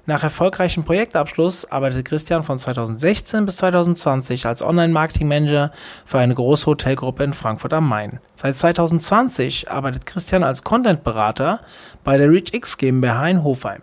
Nach 0.09 0.23
erfolgreichem 0.23 0.85
Projektabschluss 0.85 1.69
arbeitete 1.69 2.01
Christian 2.01 2.41
von 2.41 2.57
2016 2.57 3.45
bis 3.45 3.57
2020 3.57 4.45
als 4.45 4.61
Online-Marketing-Manager 4.63 5.73
für 6.05 6.19
eine 6.19 6.33
große 6.33 6.65
Hotelgruppe 6.65 7.25
in 7.25 7.33
Frankfurt 7.33 7.73
am 7.73 7.89
Main. 7.89 8.21
Seit 8.33 8.57
2020 8.57 9.69
arbeitet 9.69 10.05
Christian 10.05 10.45
als 10.45 10.63
Content-Berater 10.63 11.59
bei 12.05 12.17
der 12.17 12.31
ReachX 12.31 12.77
GmbH 12.77 13.27
in 13.27 13.43
Hofheim. 13.43 13.81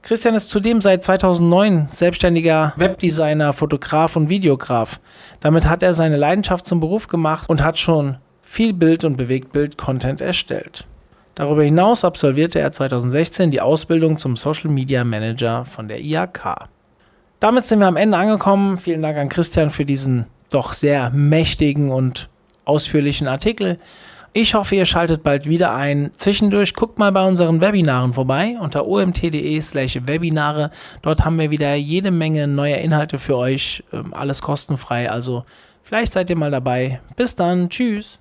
Christian 0.00 0.36
ist 0.36 0.48
zudem 0.48 0.80
seit 0.80 1.04
2009 1.04 1.88
selbstständiger 1.90 2.72
Webdesigner, 2.76 3.52
Fotograf 3.52 4.16
und 4.16 4.30
Videograf. 4.30 5.00
Damit 5.40 5.68
hat 5.68 5.82
er 5.82 5.92
seine 5.92 6.16
Leidenschaft 6.16 6.64
zum 6.64 6.80
Beruf 6.80 7.08
gemacht 7.08 7.46
und 7.50 7.62
hat 7.62 7.78
schon 7.78 8.16
viel 8.40 8.72
Bild- 8.72 9.04
und 9.04 9.18
Bewegtbild-Content 9.18 10.22
erstellt. 10.22 10.86
Darüber 11.36 11.62
hinaus 11.62 12.02
absolvierte 12.02 12.58
er 12.58 12.72
2016 12.72 13.50
die 13.50 13.60
Ausbildung 13.60 14.16
zum 14.16 14.36
Social 14.36 14.70
Media 14.70 15.04
Manager 15.04 15.66
von 15.66 15.86
der 15.86 16.00
IHK. 16.00 16.56
Damit 17.40 17.66
sind 17.66 17.80
wir 17.80 17.86
am 17.86 17.96
Ende 17.96 18.16
angekommen. 18.16 18.78
Vielen 18.78 19.02
Dank 19.02 19.18
an 19.18 19.28
Christian 19.28 19.68
für 19.70 19.84
diesen 19.84 20.24
doch 20.48 20.72
sehr 20.72 21.10
mächtigen 21.10 21.90
und 21.90 22.30
ausführlichen 22.64 23.28
Artikel. 23.28 23.78
Ich 24.32 24.54
hoffe, 24.54 24.76
ihr 24.76 24.86
schaltet 24.86 25.22
bald 25.22 25.46
wieder 25.46 25.74
ein. 25.76 26.10
Zwischendurch 26.16 26.72
guckt 26.72 26.98
mal 26.98 27.12
bei 27.12 27.26
unseren 27.26 27.60
Webinaren 27.60 28.14
vorbei 28.14 28.56
unter 28.58 28.86
omt.de/slash 28.86 30.00
Webinare. 30.06 30.70
Dort 31.02 31.24
haben 31.26 31.38
wir 31.38 31.50
wieder 31.50 31.74
jede 31.74 32.10
Menge 32.10 32.46
neuer 32.46 32.78
Inhalte 32.78 33.18
für 33.18 33.36
euch. 33.36 33.84
Ähm, 33.92 34.14
alles 34.14 34.40
kostenfrei. 34.40 35.10
Also 35.10 35.44
vielleicht 35.82 36.14
seid 36.14 36.30
ihr 36.30 36.36
mal 36.36 36.50
dabei. 36.50 37.00
Bis 37.14 37.36
dann. 37.36 37.68
Tschüss. 37.68 38.18